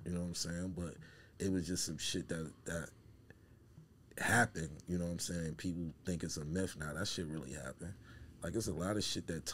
[0.06, 0.74] You know what I'm saying?
[0.76, 0.94] But
[1.38, 2.88] it was just some shit that that
[4.18, 4.70] happened.
[4.86, 5.54] You know what I'm saying?
[5.56, 6.92] People think it's a myth now.
[6.94, 7.92] That shit really happened.
[8.42, 9.52] Like it's a lot of shit that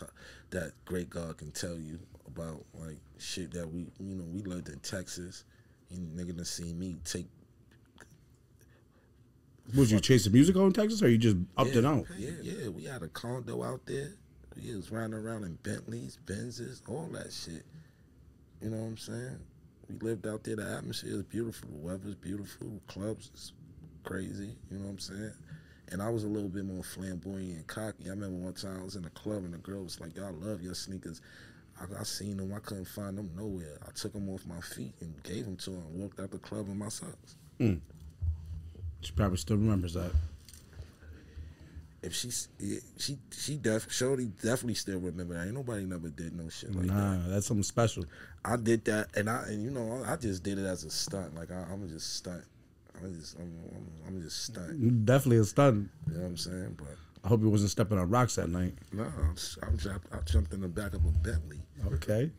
[0.50, 4.68] that great God can tell you about, like shit that we you know we lived
[4.68, 5.44] in Texas.
[5.88, 7.26] You nigga done seen me take
[9.76, 12.06] Was you chasing music out in Texas, or you just upped yeah, it out?
[12.18, 12.68] Yeah, yeah.
[12.68, 14.10] We had a condo out there.
[14.56, 17.64] We was riding around in Bentleys, Benzes, all that shit.
[18.60, 19.38] You know what I'm saying?
[19.92, 20.56] We lived out there.
[20.56, 21.68] The atmosphere is beautiful.
[21.70, 22.68] The weather's beautiful.
[22.68, 23.52] The Clubs is
[24.04, 24.54] crazy.
[24.70, 25.32] You know what I'm saying?
[25.90, 28.06] And I was a little bit more flamboyant and cocky.
[28.06, 30.32] I remember one time I was in a club and the girl was like, "Y'all
[30.32, 31.20] love your sneakers."
[31.80, 32.52] I, I seen them.
[32.54, 33.78] I couldn't find them nowhere.
[33.86, 36.38] I took them off my feet and gave them to her and walked out the
[36.38, 37.36] club in my socks.
[37.60, 37.80] Mm.
[39.02, 40.12] She probably still remembers that.
[42.02, 45.46] if she's yeah, she she def Shorty definitely still remember that.
[45.46, 46.92] Ain't nobody never did no shit like that.
[46.92, 48.04] Nah, that's something special.
[48.44, 51.34] I did that, and I and you know I just did it as a stunt.
[51.34, 52.44] Like I, I'm just stunt.
[53.02, 55.06] I'm just I'm, I'm, I'm just stunt.
[55.06, 55.88] Definitely a stunt.
[56.08, 56.74] You know what I'm saying?
[56.76, 58.74] But I hope he wasn't stepping on rocks that night.
[58.92, 61.60] no, I'm, I'm jumped, I jumped in the back of a Bentley.
[61.86, 62.30] Okay.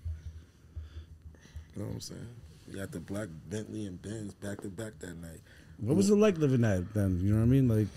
[1.76, 2.28] You know what I'm saying?
[2.68, 5.40] We got the black Bentley and Benz back to back that night.
[5.80, 7.20] What was it like living that then?
[7.22, 7.68] You know what I mean?
[7.68, 7.88] Like,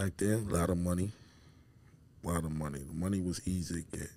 [0.00, 1.10] Back then, a lot of money.
[2.24, 2.78] A lot of money.
[2.78, 4.08] The money was easy to get.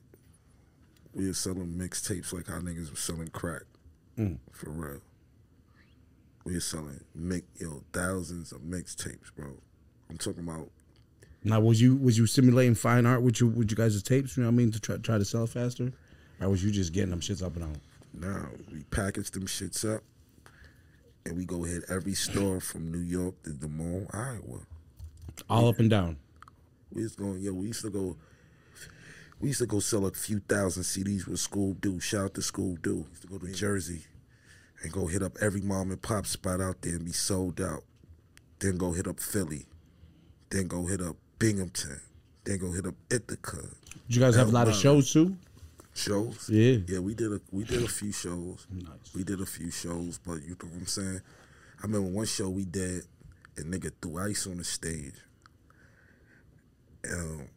[1.13, 3.63] We were selling mixtapes like how niggas were selling crack.
[4.17, 4.37] Mm.
[4.51, 5.01] For real.
[6.43, 6.99] We were selling
[7.59, 9.53] yo, thousands of mixtapes, bro.
[10.09, 10.69] I'm talking about
[11.45, 14.37] now was you was you simulating fine art with you with you guys' tapes?
[14.37, 15.91] You know what I mean to try try to sell faster,
[16.41, 17.77] or was you just getting them shits up and out?
[18.13, 20.03] now we package them shits up
[21.25, 24.59] and we go hit every store from New York to Des Moines, Iowa.
[25.49, 26.17] All up and down.
[26.91, 28.17] We was going, yo, we used to go,
[29.39, 31.99] we used to go sell a few thousand CDs with School Do.
[31.99, 33.05] Shout out to School Do.
[33.09, 34.03] Used to go to Jersey
[34.81, 37.83] and go hit up every mom and pop spot out there and be sold out.
[38.59, 39.65] Then go hit up Philly.
[40.49, 41.99] Then go hit up Binghamton.
[42.43, 43.57] Then go hit up Ithaca.
[44.07, 45.35] Did you guys have a lot of shows too?
[45.93, 46.49] Shows.
[46.49, 46.77] Yeah.
[46.87, 48.65] Yeah, we did a we did a few shows.
[48.71, 49.13] Nice.
[49.15, 51.21] We did a few shows, but you know what I'm saying?
[51.79, 53.05] I remember one show we did,
[53.57, 55.13] and nigga threw ice on the stage.
[57.11, 57.47] Um,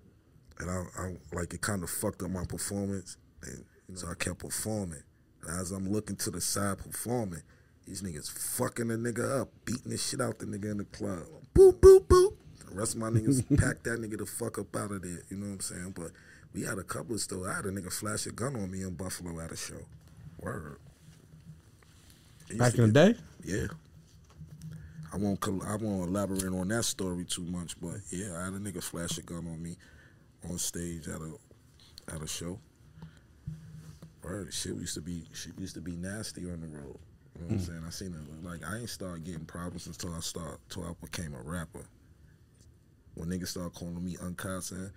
[0.59, 4.38] and I, I like it kind of fucked up my performance, and so I kept
[4.38, 5.02] performing.
[5.42, 7.42] And as I'm looking to the side performing,
[7.86, 11.22] these niggas fucking the nigga up, beating the shit out the nigga in the club.
[11.54, 12.34] Boop boop boop.
[12.68, 15.22] The rest of my niggas packed that nigga the fuck up out of there.
[15.30, 15.94] You know what I'm saying?
[15.94, 16.11] But
[16.52, 17.46] we had a couple of still.
[17.46, 19.86] I had a nigga flash a gun on me in Buffalo at a show.
[20.40, 20.78] Word.
[22.57, 23.18] Back in the day?
[23.44, 23.66] yeah.
[25.12, 25.42] I won't.
[25.46, 29.16] I won't elaborate on that story too much, but yeah, I had a nigga flash
[29.18, 29.76] a gun on me
[30.51, 32.59] on stage at a at a show.
[34.22, 36.99] Word, shit used to be shit used to be nasty on the road.
[37.34, 37.66] You know what I'm mm.
[37.66, 37.84] saying?
[37.86, 38.44] I seen it.
[38.44, 41.86] Like I ain't started getting problems until I start until I became a rapper.
[43.14, 44.90] When niggas started calling me unconscious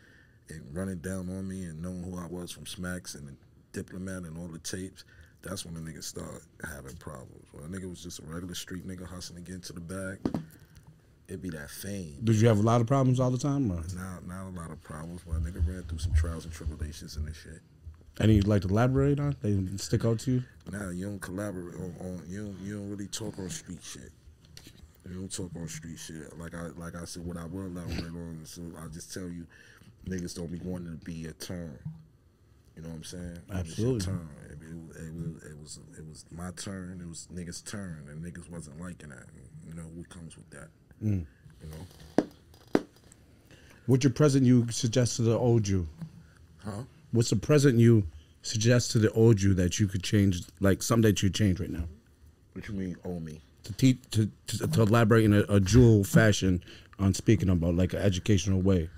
[0.49, 3.33] and running down on me and knowing who I was from Smacks and the
[3.71, 5.05] Diplomat and all the tapes,
[5.41, 7.45] that's when the niggas started having problems.
[7.51, 10.19] When a nigga was just a regular street nigga hustling to get into the bag,
[11.29, 12.17] it'd be that fame.
[12.23, 13.71] Did you have a lot of problems all the time?
[13.71, 15.21] Or Not now a lot of problems.
[15.25, 17.61] But a nigga ran through some trials and tribulations and this shit.
[18.19, 19.35] any you'd like to elaborate on?
[19.41, 20.43] They stick out to you?
[20.71, 24.11] Nah, you don't collaborate on, on you don't you don't really talk on street shit.
[25.07, 26.37] You don't talk on street shit.
[26.37, 28.41] Like I like I said, what I will elaborate on.
[28.43, 29.45] So I just tell you,
[30.07, 31.77] niggas don't be wanting to be your turn.
[32.75, 33.39] You know what I'm saying?
[33.49, 34.05] It was your Absolutely.
[34.05, 34.29] turn.
[34.45, 37.01] It, it, it was it was it was my turn.
[37.01, 39.25] It was niggas' turn, and niggas wasn't liking that.
[39.67, 40.69] You know what comes with that.
[41.03, 41.25] Mm.
[41.61, 42.25] You know,
[43.85, 45.87] What's your present you suggest to the old you?
[46.63, 46.83] huh?
[47.11, 48.05] What's the present you
[48.43, 51.69] suggest to the old you that you could change, like something that you change right
[51.71, 51.85] now?
[52.53, 53.41] What you mean, owe me?
[53.63, 56.63] To teach, to, to, to elaborate in a, a jewel fashion
[56.99, 58.89] on speaking about like an educational way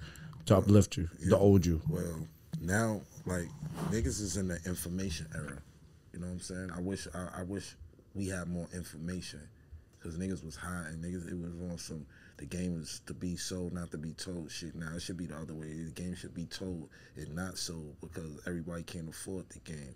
[0.48, 1.82] to uplift you, the old you.
[1.90, 2.28] Well,
[2.60, 3.48] now like
[3.90, 5.58] niggas is in the information era.
[6.14, 6.72] You know what I'm saying?
[6.76, 7.76] I wish I, I wish
[8.14, 9.42] we had more information
[10.02, 12.06] because niggas was high and niggas it was on some.
[12.38, 14.50] The game is to be sold, not to be told.
[14.50, 15.84] Shit, now it should be the other way.
[15.84, 19.96] The game should be told and not sold because everybody can't afford the game.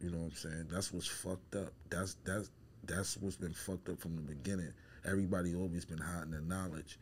[0.00, 0.66] You know what I'm saying?
[0.70, 1.72] That's what's fucked up.
[1.88, 2.50] That's that's
[2.84, 4.72] that's what's been fucked up from the beginning.
[5.06, 6.98] Everybody always been hiding the knowledge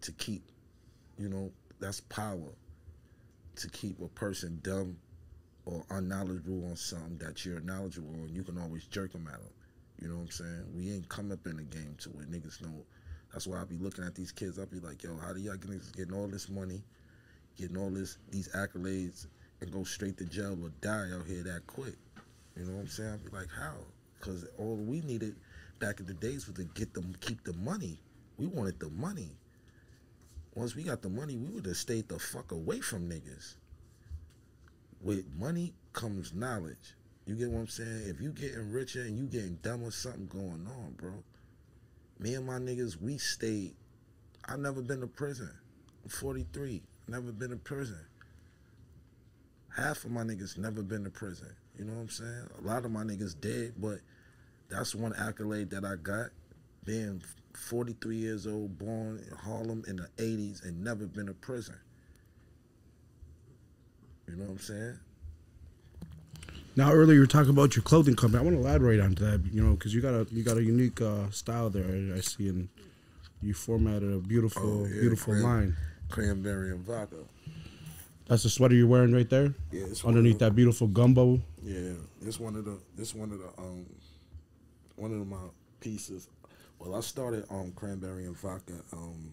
[0.00, 0.42] to keep,
[1.16, 2.52] you know, that's power
[3.56, 4.96] to keep a person dumb
[5.64, 9.52] or unknowledgeable on something that you're knowledgeable on, you can always jerk them at them.
[10.04, 10.64] You know what I'm saying?
[10.76, 12.84] We ain't come up in the game to where niggas know
[13.32, 14.58] That's why I be looking at these kids.
[14.58, 16.84] I be like, yo, how do y'all getting, getting all this money,
[17.56, 19.28] getting all this these accolades,
[19.62, 21.96] and go straight to jail or die out here that quick?
[22.54, 23.14] You know what I'm saying?
[23.14, 23.76] I be like, how?
[24.18, 25.36] Because all we needed
[25.80, 27.98] back in the days was to get them, keep the money.
[28.36, 29.30] We wanted the money.
[30.54, 33.54] Once we got the money, we would have stayed the fuck away from niggas.
[35.00, 36.94] With money comes knowledge.
[37.26, 38.02] You get what I'm saying?
[38.06, 41.12] If you getting richer and you getting dumber, something going on, bro.
[42.18, 43.74] Me and my niggas, we stayed.
[44.46, 45.50] I've never been to prison.
[46.02, 46.82] I'm 43.
[47.08, 48.00] Never been to prison.
[49.74, 51.48] Half of my niggas never been to prison.
[51.78, 52.48] You know what I'm saying?
[52.62, 53.98] A lot of my niggas dead, but
[54.68, 56.28] that's one accolade that I got.
[56.84, 57.22] Being
[57.54, 61.76] 43 years old, born in Harlem in the 80s, and never been to prison.
[64.28, 64.98] You know what I'm saying?
[66.76, 68.40] Now earlier you were talking about your clothing company.
[68.40, 70.62] I want to elaborate on that, you know, because you got a you got a
[70.62, 71.84] unique uh, style there.
[71.84, 72.68] I, I see, and
[73.42, 75.76] you formatted a beautiful, Oh, yeah, beautiful cran- line.
[76.10, 77.16] Cranberry and vodka.
[78.26, 81.40] That's the sweater you're wearing right there, Yeah, it's underneath the- that beautiful gumbo.
[81.62, 83.86] Yeah, this one of the this one of the um
[84.96, 85.36] one of my
[85.80, 86.28] pieces.
[86.80, 89.32] Well, I started um cranberry and vodka um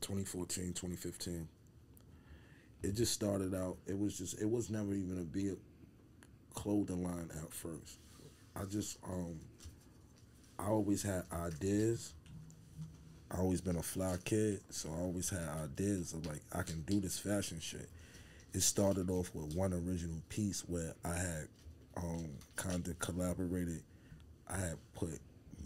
[0.00, 1.48] 2014, 2015.
[2.82, 3.78] It just started out.
[3.86, 5.56] It was just it was never even a big
[6.56, 7.98] clothing line at first.
[8.56, 9.38] I just um
[10.58, 12.14] I always had ideas.
[13.30, 16.80] I always been a fly kid, so I always had ideas of like I can
[16.82, 17.88] do this fashion shit.
[18.54, 21.48] It started off with one original piece where I had
[21.96, 22.26] um
[22.56, 23.82] kind of collaborated.
[24.48, 25.20] I had put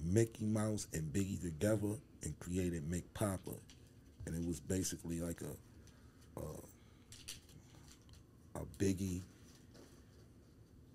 [0.04, 3.52] Mickey Mouse and Biggie together and created Mick Papa,
[4.26, 6.44] and it was basically like a a,
[8.60, 9.22] a Biggie,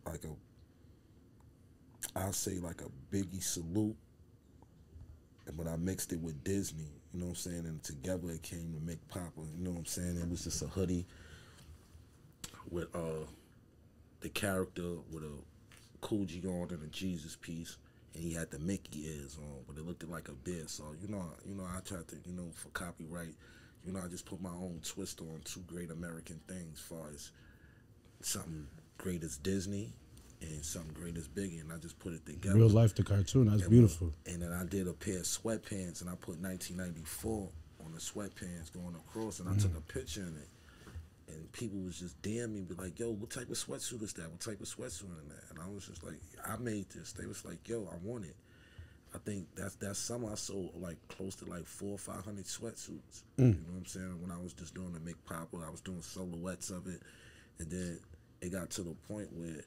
[0.05, 3.95] like a I'll say like a Biggie salute
[5.47, 7.65] and but I mixed it with Disney, you know what I'm saying?
[7.65, 10.17] And together it came to make Papa, you know what I'm saying?
[10.17, 11.05] It was just a hoodie
[12.69, 13.25] with uh
[14.21, 17.77] the character with a Coogi on and a Jesus piece,
[18.13, 20.69] and he had the Mickey ears on, but it looked like a beard.
[20.69, 23.33] So you know, you know, I tried to, you know, for copyright,
[23.85, 27.07] you know, I just put my own twist on two great American things, as far
[27.13, 27.31] as
[28.21, 29.93] something great as Disney
[30.41, 32.57] and something great as Biggie, and I just put it together.
[32.57, 33.47] Real life, the cartoon.
[33.47, 34.13] That's beautiful.
[34.25, 37.49] And then I did a pair of sweatpants, and I put 1994
[37.85, 39.61] on the sweatpants going across, and I mm.
[39.61, 40.49] took a picture in it.
[41.27, 44.29] And people was just damn me, be like, "Yo, what type of sweatsuit is that?
[44.29, 47.25] What type of sweatsuit is that?" And I was just like, "I made this." They
[47.25, 48.35] was like, "Yo, I want it."
[49.15, 52.45] I think that's that's summer I sold like close to like four or five hundred
[52.45, 53.23] sweatsuits.
[53.37, 53.39] Mm.
[53.39, 54.21] You know what I'm saying?
[54.21, 57.01] When I was just doing the make pop, I was doing silhouettes of it,
[57.59, 57.99] and then
[58.45, 59.61] it got to the point where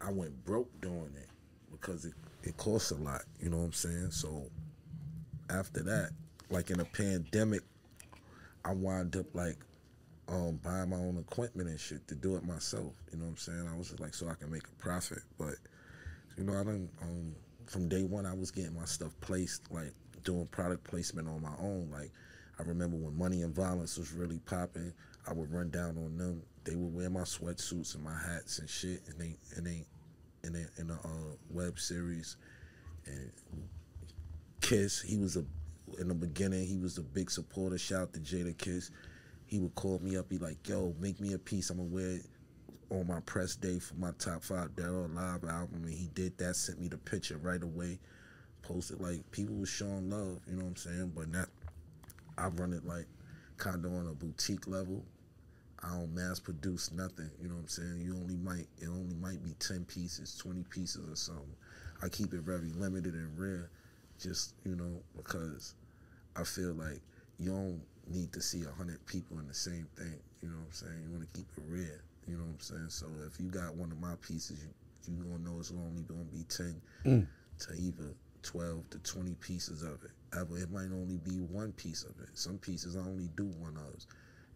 [0.00, 1.28] I went broke doing it
[1.72, 2.12] because it,
[2.42, 4.10] it costs a lot, you know what I'm saying?
[4.10, 4.44] So
[5.50, 6.10] after that,
[6.50, 7.62] like in a pandemic,
[8.64, 9.56] I wound up like
[10.28, 12.92] um buying my own equipment and shit to do it myself.
[13.10, 13.68] You know what I'm saying?
[13.72, 15.20] I was just like so I can make a profit.
[15.38, 15.54] But
[16.36, 17.34] you know, I done um
[17.66, 19.92] from day one I was getting my stuff placed, like
[20.24, 21.88] doing product placement on my own.
[21.90, 22.10] Like
[22.58, 24.92] I remember when Money and Violence was really popping,
[25.28, 26.42] I would run down on them.
[26.68, 29.86] They would wear my sweatsuits and my hats and shit, and they and they
[30.44, 32.36] in a in a uh, web series.
[33.06, 33.30] And
[34.60, 35.44] Kiss, he was a
[35.98, 37.78] in the beginning he was a big supporter.
[37.78, 38.90] Shout out to Jadakiss.
[39.46, 41.70] He would call me up, be like, "Yo, make me a piece.
[41.70, 42.26] I'm gonna wear it
[42.90, 46.36] on my press day for my top five Dead or Alive album." And he did
[46.36, 46.54] that.
[46.54, 47.98] Sent me the picture right away.
[48.60, 50.40] Posted like people was showing love.
[50.46, 51.12] You know what I'm saying?
[51.16, 51.48] But not.
[52.36, 53.06] I run it like
[53.56, 55.02] kind of on a boutique level.
[55.82, 57.30] I don't mass produce nothing.
[57.40, 58.00] You know what I'm saying?
[58.00, 61.54] You only might it only might be ten pieces, twenty pieces or something.
[62.02, 63.70] I keep it very limited and rare,
[64.20, 65.74] just you know because
[66.36, 67.00] I feel like
[67.38, 70.18] you don't need to see a hundred people in the same thing.
[70.42, 71.02] You know what I'm saying?
[71.04, 72.02] You want to keep it rare.
[72.26, 72.90] You know what I'm saying?
[72.90, 76.24] So if you got one of my pieces, you you gonna know it's only gonna
[76.24, 77.26] be ten mm.
[77.60, 80.10] to either twelve to twenty pieces of it.
[80.36, 82.28] Ever it might only be one piece of it.
[82.34, 84.04] Some pieces I only do one of.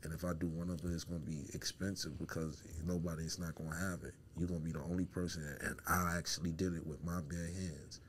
[0.05, 3.77] And if I do one of it, it's gonna be expensive because nobody's not gonna
[3.77, 4.15] have it.
[4.37, 8.01] You're gonna be the only person, and I actually did it with my bare hands.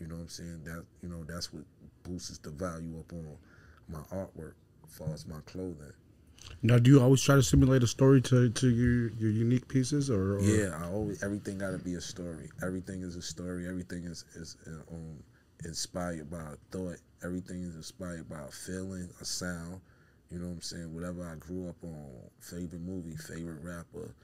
[0.00, 0.60] You know what I'm saying?
[0.64, 1.64] That you know that's what
[2.02, 3.36] boosts the value up on
[3.88, 4.54] my artwork,
[4.86, 5.92] as far as my clothing.
[6.62, 10.10] Now, do you always try to simulate a story to, to your, your unique pieces,
[10.10, 12.48] or, or Yeah, I always everything got to be a story.
[12.62, 13.68] Everything is a story.
[13.68, 15.22] Everything is is uh, um,
[15.64, 16.98] inspired by a thought.
[17.24, 19.80] Everything is inspired by a feeling, a sound.
[20.30, 20.94] You know what I'm saying?
[20.94, 22.06] Whatever I grew up on,
[22.40, 24.14] favorite movie, favorite rapper,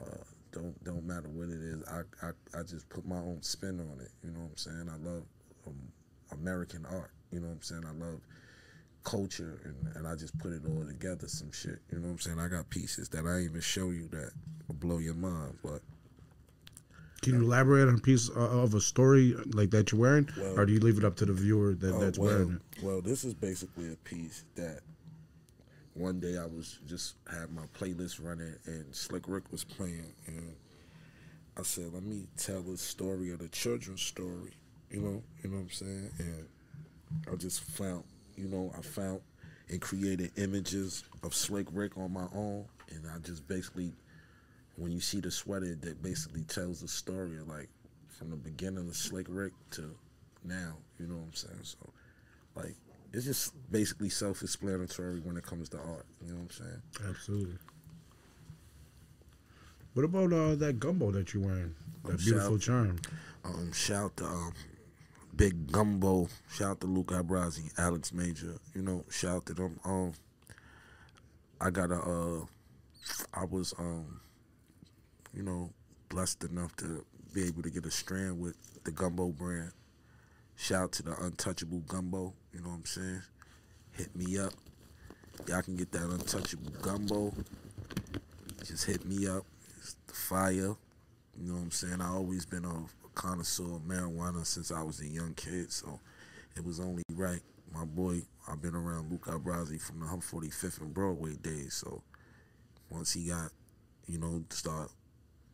[0.00, 0.22] uh,
[0.52, 1.82] don't don't matter what it is.
[1.88, 4.10] I, I I just put my own spin on it.
[4.22, 4.88] You know what I'm saying?
[4.88, 5.24] I love
[5.66, 5.74] um,
[6.32, 7.10] American art.
[7.32, 7.84] You know what I'm saying?
[7.86, 8.20] I love
[9.02, 11.78] culture and, and I just put it all together some shit.
[11.90, 12.38] You know what I'm saying?
[12.38, 14.30] I got pieces that I even show you that
[14.68, 15.58] will blow your mind.
[15.62, 15.80] But
[17.22, 20.58] Can you elaborate on a piece uh, of a story like that you're wearing, Well-
[20.58, 22.82] or do you leave it up to the viewer that, oh, that's well, wearing it?
[22.82, 24.80] well, this is basically a piece that
[25.94, 30.54] one day I was just had my playlist running and Slick Rick was playing and
[31.58, 34.52] I said, let me tell the story of the children's story.
[34.90, 36.10] You know, you know what I'm saying?
[36.18, 36.48] And
[37.30, 38.04] I just found,
[38.36, 39.20] you know, I found
[39.70, 43.92] and created images of Slick Rick on my own, and I just basically,
[44.76, 47.68] when you see the sweater, that basically tells the story like
[48.08, 49.94] from the beginning of Slick Rick to
[50.44, 50.74] now.
[50.98, 51.60] You know what I'm saying?
[51.62, 51.92] So,
[52.56, 52.74] like,
[53.12, 56.06] it's just basically self-explanatory when it comes to art.
[56.24, 56.82] You know what I'm saying?
[57.08, 57.56] Absolutely.
[59.94, 61.74] What about uh, that gumbo that you're wearing?
[62.04, 62.98] That Um, beautiful shout- charm.
[63.44, 64.52] Um, shout to um,
[65.34, 66.28] Big Gumbo.
[66.52, 68.56] Shout to Luke Abrazi, Alex Major.
[68.74, 69.80] You know, shout to them.
[69.84, 70.12] Um,
[71.60, 71.96] I got a.
[72.00, 72.44] Uh,
[73.34, 74.20] I was um,
[75.34, 75.70] you know,
[76.10, 79.72] blessed enough to be able to get a strand with the Gumbo brand.
[80.60, 82.34] Shout out to the Untouchable Gumbo.
[82.52, 83.22] You know what I'm saying?
[83.92, 84.52] Hit me up.
[85.48, 87.32] Y'all can get that Untouchable Gumbo.
[88.66, 89.46] Just hit me up.
[89.78, 90.52] It's the fire.
[90.52, 90.76] You
[91.38, 92.02] know what I'm saying?
[92.02, 92.84] I always been a
[93.14, 95.98] connoisseur of marijuana since I was a young kid, so
[96.54, 97.40] it was only right.
[97.74, 102.02] My boy, I've been around Luke Abrazi from the Hum 45th and Broadway days, so
[102.90, 103.50] once he got,
[104.06, 104.90] you know, start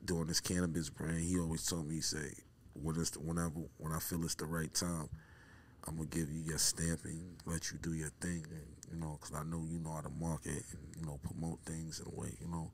[0.05, 2.33] doing this cannabis brand, he always told me, he say,
[2.83, 5.09] when it's the, whenever when I feel it's the right time,
[5.87, 9.33] I'm gonna give you your stamping, let you do your thing, and you know, cause
[9.35, 12.33] I know you know how to market and you know promote things in a way,
[12.41, 12.71] you know.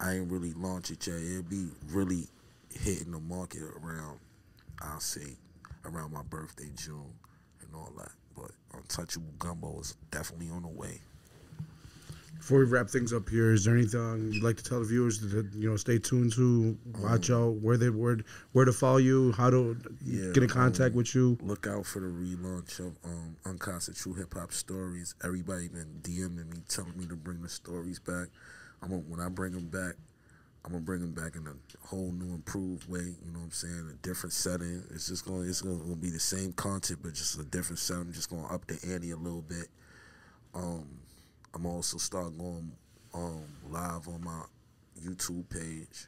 [0.00, 1.16] I ain't really launch it yet.
[1.16, 2.26] It'll be really
[2.70, 4.18] hitting the market around,
[4.80, 5.36] I'll say,
[5.84, 7.14] around my birthday, June,
[7.60, 8.10] and all that.
[8.36, 11.00] But Untouchable Gumbo is definitely on the way.
[12.42, 15.20] Before we wrap things up here, is there anything you'd like to tell the viewers
[15.20, 18.18] to you know stay tuned to, watch out where they where
[18.50, 21.38] where to follow you, how to Yeah, get in contact um, with you?
[21.40, 25.14] Look out for the relaunch of um, Unconstant True Hip Hop Stories.
[25.22, 28.26] Everybody been DMing me, telling me to bring the stories back.
[28.82, 29.94] I'm gonna, when I bring them back,
[30.64, 33.14] I'm gonna bring them back in a whole new, improved way.
[33.24, 33.88] You know what I'm saying?
[33.88, 34.82] A different setting.
[34.92, 38.02] It's just gonna, it's gonna, gonna be the same content, but just a different setting.
[38.02, 39.68] I'm just gonna up the ante a little bit.
[40.54, 41.01] Um,
[41.54, 42.72] I'm also start going
[43.14, 44.42] um, live on my
[45.04, 46.06] YouTube page.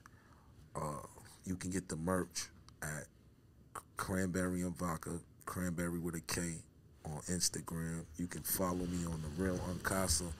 [0.74, 1.06] Uh,
[1.44, 2.48] you can get the merch
[2.82, 3.06] at
[3.96, 6.40] Cranberry and Vodka, Cranberry with a K
[7.04, 8.04] on Instagram.
[8.16, 10.32] You can follow me on the Real Unkasa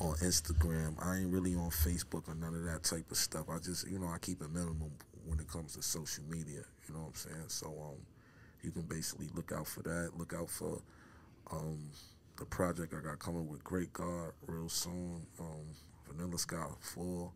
[0.00, 0.94] on Instagram.
[1.04, 3.46] I ain't really on Facebook or none of that type of stuff.
[3.50, 4.92] I just, you know, I keep a minimum
[5.26, 6.62] when it comes to social media.
[6.86, 7.44] You know what I'm saying?
[7.48, 7.98] So, um,
[8.62, 10.12] you can basically look out for that.
[10.16, 10.80] Look out for
[11.52, 11.90] um,
[12.38, 15.26] the project I got coming with Great God real soon.
[15.38, 15.66] Um,
[16.06, 17.32] Vanilla Sky 4.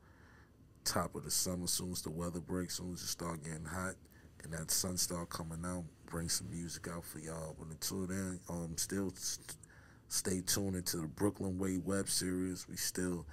[0.85, 3.95] Top of the summer, soon as the weather breaks, soon as it start getting hot,
[4.43, 7.55] and that sun start coming out, bring some music out for y'all.
[7.57, 9.57] But until then, um, still st-
[10.09, 12.67] stay tuned into the Brooklyn Way web series.
[12.69, 13.27] We still,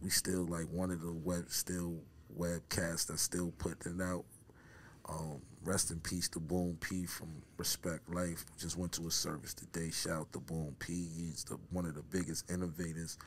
[0.00, 2.00] we still like one of the web still
[2.38, 4.24] webcasts that's still putting it out.
[5.06, 8.44] Um, rest in peace to Boom P from Respect Life.
[8.58, 9.90] Just went to a service today.
[9.90, 11.08] Shout out to Boom P.
[11.16, 13.18] He's the one of the biggest innovators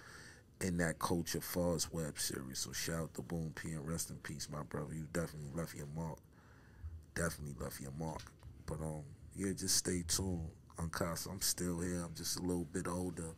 [0.62, 1.42] in that culture
[1.76, 2.60] as web series.
[2.60, 4.94] So shout out to Boom P and rest in peace, my brother.
[4.94, 6.20] You definitely left your mark.
[7.16, 8.22] Definitely left your mark.
[8.66, 9.04] But um,
[9.36, 10.50] yeah, just stay tuned.
[10.78, 12.04] Unkasa, I'm still here.
[12.04, 13.36] I'm just a little bit older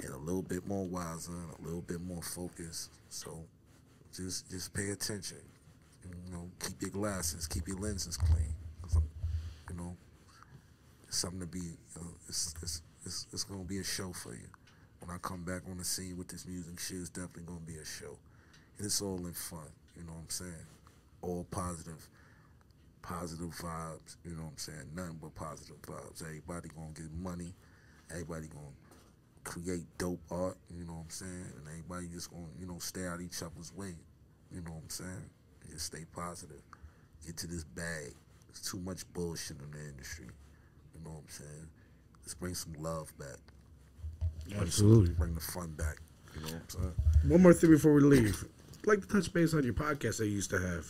[0.00, 2.90] and a little bit more wiser and a little bit more focused.
[3.08, 3.44] So
[4.14, 5.38] just just pay attention.
[6.04, 8.54] You know, keep your glasses, keep your lenses clean.
[8.82, 9.08] 'Cause I'm,
[9.70, 9.96] you know,
[11.06, 11.76] it's something to be.
[11.96, 14.48] Uh, it's, it's it's it's gonna be a show for you.
[15.00, 17.76] When I come back on the scene with this music shit, it's definitely gonna be
[17.76, 18.18] a show.
[18.78, 19.68] And it's all in fun.
[19.96, 20.66] You know what I'm saying?
[21.20, 22.08] All positive,
[23.02, 24.16] positive vibes.
[24.24, 24.88] You know what I'm saying?
[24.94, 26.22] Nothing but positive vibes.
[26.22, 27.52] Everybody gonna get money.
[28.10, 28.74] Everybody gonna
[29.44, 30.56] create dope art.
[30.76, 31.46] You know what I'm saying?
[31.58, 33.94] And everybody just gonna you know stay out each other's way.
[34.52, 35.30] You know what I'm saying?
[35.70, 36.60] Just stay positive.
[37.26, 38.14] Get to this bag.
[38.48, 40.26] There's too much bullshit in the industry.
[40.94, 41.68] You know what I'm saying?
[42.22, 43.38] Let's bring some love back.
[44.60, 45.14] Absolutely.
[45.14, 45.96] Bring the fun back.
[46.34, 46.94] You know what I'm saying?
[47.28, 48.44] One more thing before we leave.
[48.80, 50.86] I'd like to touch base on your podcast that you used to have.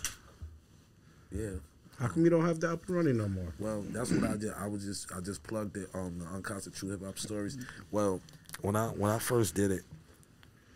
[1.31, 1.51] Yeah.
[1.99, 3.53] How come you don't have that up and running no more?
[3.59, 4.53] Well, that's what I did.
[4.59, 7.59] I was just I just plugged it on the Unconstant True Hip Hop Stories.
[7.91, 8.21] Well,
[8.63, 9.83] when I when I first did it,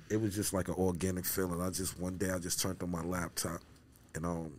[0.08, 1.60] it was just like an organic feeling.
[1.60, 3.60] I just one day I just turned on my laptop
[4.16, 4.52] and um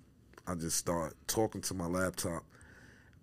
[0.48, 2.44] I just start talking to my laptop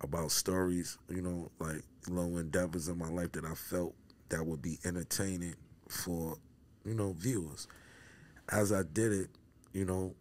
[0.01, 3.95] about stories, you know, like low endeavors in my life that I felt
[4.29, 5.55] that would be entertaining
[5.89, 6.37] for,
[6.85, 7.67] you know, viewers.
[8.49, 9.29] As I did it,
[9.73, 10.13] you know,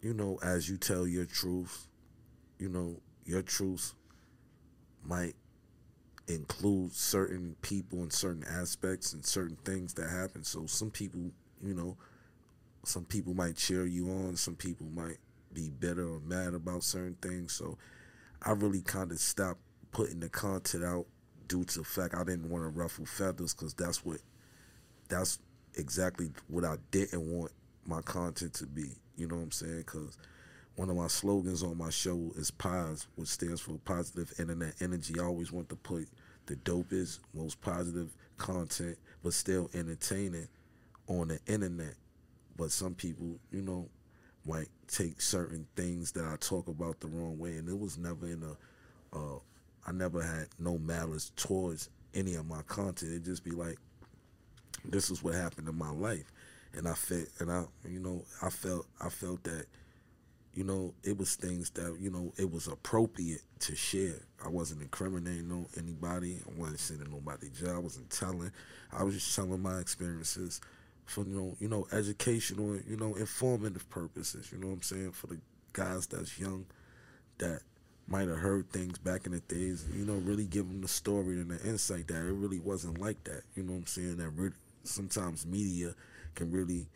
[0.00, 1.88] you know, as you tell your truth,
[2.58, 3.94] you know, your truth
[5.04, 5.34] might
[6.28, 10.44] include certain people and certain aspects and certain things that happen.
[10.44, 11.96] So some people, you know,
[12.84, 15.18] some people might cheer you on, some people might
[15.54, 17.52] be bitter or mad about certain things.
[17.52, 17.78] So
[18.42, 21.06] I really kind of stopped putting the content out
[21.48, 24.18] due to the fact I didn't want to ruffle feathers because that's what
[25.08, 25.38] that's
[25.76, 27.52] exactly what I didn't want
[27.86, 28.96] my content to be.
[29.16, 29.78] You know what I'm saying?
[29.78, 30.16] Because
[30.76, 35.14] one of my slogans on my show is POS, which stands for Positive Internet Energy.
[35.20, 36.08] I always want to put
[36.46, 40.48] the dopest, most positive content, but still entertaining
[41.06, 41.94] on the internet.
[42.56, 43.88] But some people, you know,
[44.46, 48.26] might take certain things that I talk about the wrong way, and it was never
[48.26, 49.16] in a.
[49.16, 49.38] Uh,
[49.86, 53.12] I never had no malice towards any of my content.
[53.12, 53.76] It just be like,
[54.84, 56.30] this is what happened in my life,
[56.72, 59.66] and I felt, and I, you know, I felt, I felt that,
[60.54, 64.22] you know, it was things that, you know, it was appropriate to share.
[64.44, 66.38] I wasn't incriminating no anybody.
[66.46, 67.76] I wasn't sending nobody jail.
[67.76, 68.52] I wasn't telling.
[68.92, 70.60] I was just telling my experiences
[71.04, 74.50] for you know, you know, educational, you know, informative purposes.
[74.52, 75.12] You know what I'm saying?
[75.12, 75.38] For the
[75.72, 76.66] guys that's young,
[77.38, 77.60] that
[78.06, 79.86] might have heard things back in the days.
[79.94, 83.22] You know, really give them the story and the insight that it really wasn't like
[83.24, 83.42] that.
[83.54, 84.16] You know what I'm saying?
[84.18, 84.52] That
[84.84, 85.94] sometimes media
[86.34, 86.88] can really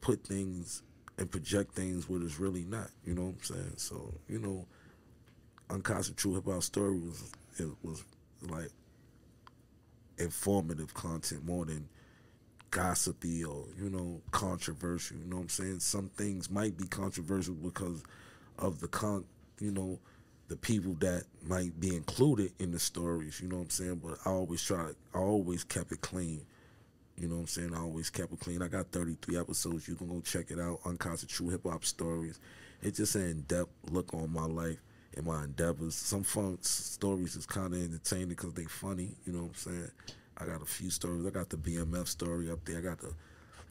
[0.00, 0.82] put things
[1.18, 2.90] and project things where it's really not.
[3.04, 3.72] You know what I'm saying?
[3.76, 4.66] So you know,
[5.70, 8.04] Unkasa's True Hip Hop Story was it was
[8.48, 8.70] like
[10.18, 11.88] informative content more than
[12.72, 15.78] gossipy or you know controversial you know what i'm saying?
[15.78, 18.02] Some things might be controversial because
[18.58, 19.24] of the con
[19.60, 20.00] you know
[20.48, 24.00] the people that might be included in the stories you know what i'm saying?
[24.02, 26.44] But i always try to i always kept it clean
[27.16, 27.74] you know what i'm saying?
[27.74, 28.62] I always kept it clean.
[28.62, 29.86] I got 33 episodes.
[29.86, 32.40] You can go check it out Unkasa's true hip-hop stories.
[32.80, 34.78] It's just an in-depth look on my life
[35.14, 35.94] and my endeavors.
[35.94, 39.90] Some fun stories is kind of entertaining because they funny you know what i'm saying
[40.42, 41.24] I got a few stories.
[41.26, 42.78] I got the BMF story up there.
[42.78, 43.14] I got the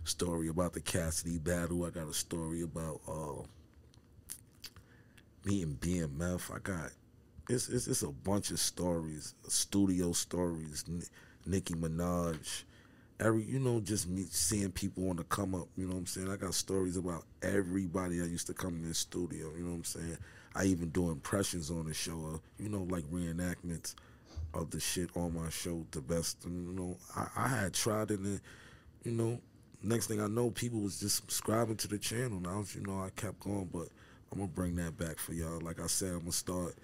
[0.06, 1.86] story about the Cassidy battle.
[1.86, 3.44] I got a story about uh,
[5.46, 6.54] me and BMF.
[6.56, 6.92] I got
[7.50, 10.86] it's, it's it's a bunch of stories, studio stories.
[10.88, 11.04] N-
[11.46, 12.64] Nicki Minaj,
[13.20, 15.68] every you know, just me seeing people on the come up.
[15.76, 16.32] You know what I'm saying?
[16.32, 19.52] I got stories about everybody that used to come in the studio.
[19.58, 20.18] You know what I'm saying?
[20.56, 22.34] I even do impressions on the show.
[22.36, 23.96] Uh, you know, like reenactments
[24.54, 26.38] of the shit on my show the best.
[26.46, 28.40] You know, I, I had tried it, and
[29.04, 29.40] you know,
[29.84, 32.38] next thing I know, people was just subscribing to the channel.
[32.38, 33.88] And I was, you know, I kept going, but
[34.32, 35.62] I'm gonna bring that back for y'all.
[35.62, 36.76] Like I said, I'm gonna start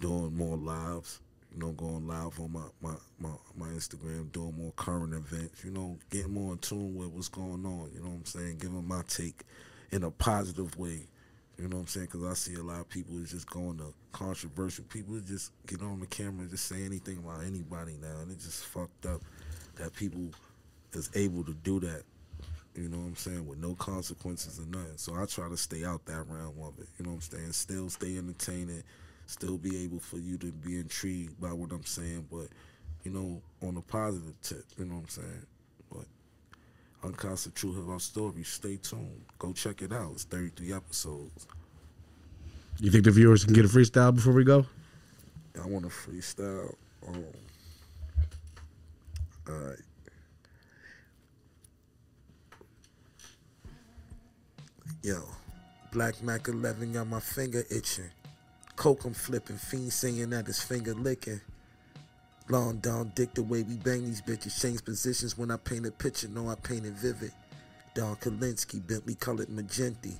[0.00, 1.20] doing more lives.
[1.52, 5.70] You know, going live on my, my, my, my Instagram, doing more current events, you
[5.70, 8.58] know, getting more in tune with what's going on, you know what I'm saying?
[8.58, 9.42] Giving my take
[9.90, 11.06] in a positive way
[11.58, 12.06] you know what I'm saying?
[12.06, 14.84] Because I see a lot of people is just going to controversial.
[14.84, 18.44] People just get on the camera and just say anything about anybody now, and it's
[18.44, 19.22] just fucked up
[19.76, 20.30] that people
[20.92, 22.02] is able to do that.
[22.74, 23.46] You know what I'm saying?
[23.46, 24.96] With no consequences or nothing.
[24.98, 26.88] So I try to stay out that realm of it.
[26.98, 27.52] You know what I'm saying?
[27.52, 28.82] Still stay entertaining,
[29.26, 32.48] still be able for you to be intrigued by what I'm saying, but
[33.02, 34.64] you know, on a positive tip.
[34.76, 35.46] You know what I'm saying?
[37.06, 38.42] Unkasa's True Hip Hop Story.
[38.42, 39.24] Stay tuned.
[39.38, 40.12] Go check it out.
[40.12, 41.46] It's 33 episodes.
[42.78, 44.66] You think the viewers can get a freestyle before we go?
[45.62, 46.74] I want a freestyle.
[47.06, 47.24] Um,
[49.48, 49.78] all right.
[55.02, 55.22] Yo,
[55.92, 58.10] Black Mac 11 got my finger itching.
[58.74, 61.40] Coke I'm flipping, fiend singing at his finger licking.
[62.48, 64.60] Long down dick the way we bang these bitches.
[64.60, 66.28] Change positions when I paint a picture.
[66.28, 67.32] No, I painted vivid.
[67.94, 70.10] Don Kalinsky, Bentley colored magenta.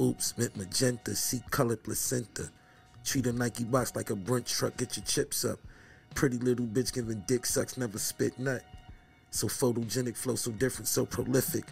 [0.00, 1.14] Oops, meant magenta.
[1.14, 2.50] See colored placenta.
[3.04, 4.76] Treat a Nike box like a Brink's truck.
[4.76, 5.60] Get your chips up.
[6.14, 8.62] Pretty little bitch giving dick sucks, never spit nut.
[9.30, 11.64] So photogenic, flow so different, so prolific.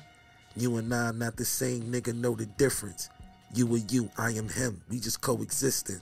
[0.55, 3.11] You and I not the same, nigga, know the difference.
[3.55, 4.83] You are you, I am him.
[4.89, 6.01] We just coexisting.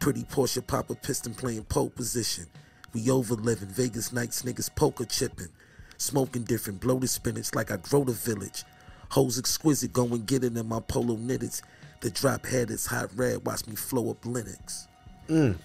[0.00, 2.46] Pretty Porsche Papa piston playing pole position.
[2.92, 5.48] We over living Vegas nights, niggas poker chipping.
[5.98, 8.64] Smoking different, blow the spinach like I grow the village.
[9.10, 11.62] Hoes exquisite, go and get it in my polo knitteds.
[12.00, 14.86] The drop head is hot red, watch me flow up Linux.
[15.28, 15.56] Mm.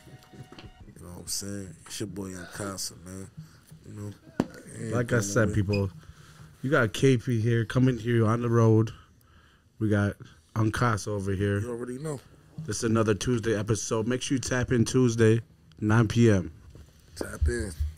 [0.88, 1.76] You know what I'm saying?
[1.86, 3.30] It's your boy Unkasa, man.
[3.86, 4.96] You know?
[4.96, 5.92] Like I said, people,
[6.62, 8.92] you got KP here coming here on the road.
[9.80, 10.16] We got
[10.56, 11.60] Unkasa over here.
[11.60, 12.20] You already know.
[12.66, 14.08] This is another Tuesday episode.
[14.08, 15.42] Make sure you tap in Tuesday.
[15.80, 16.52] 9 p.m.
[17.16, 17.93] Tap in.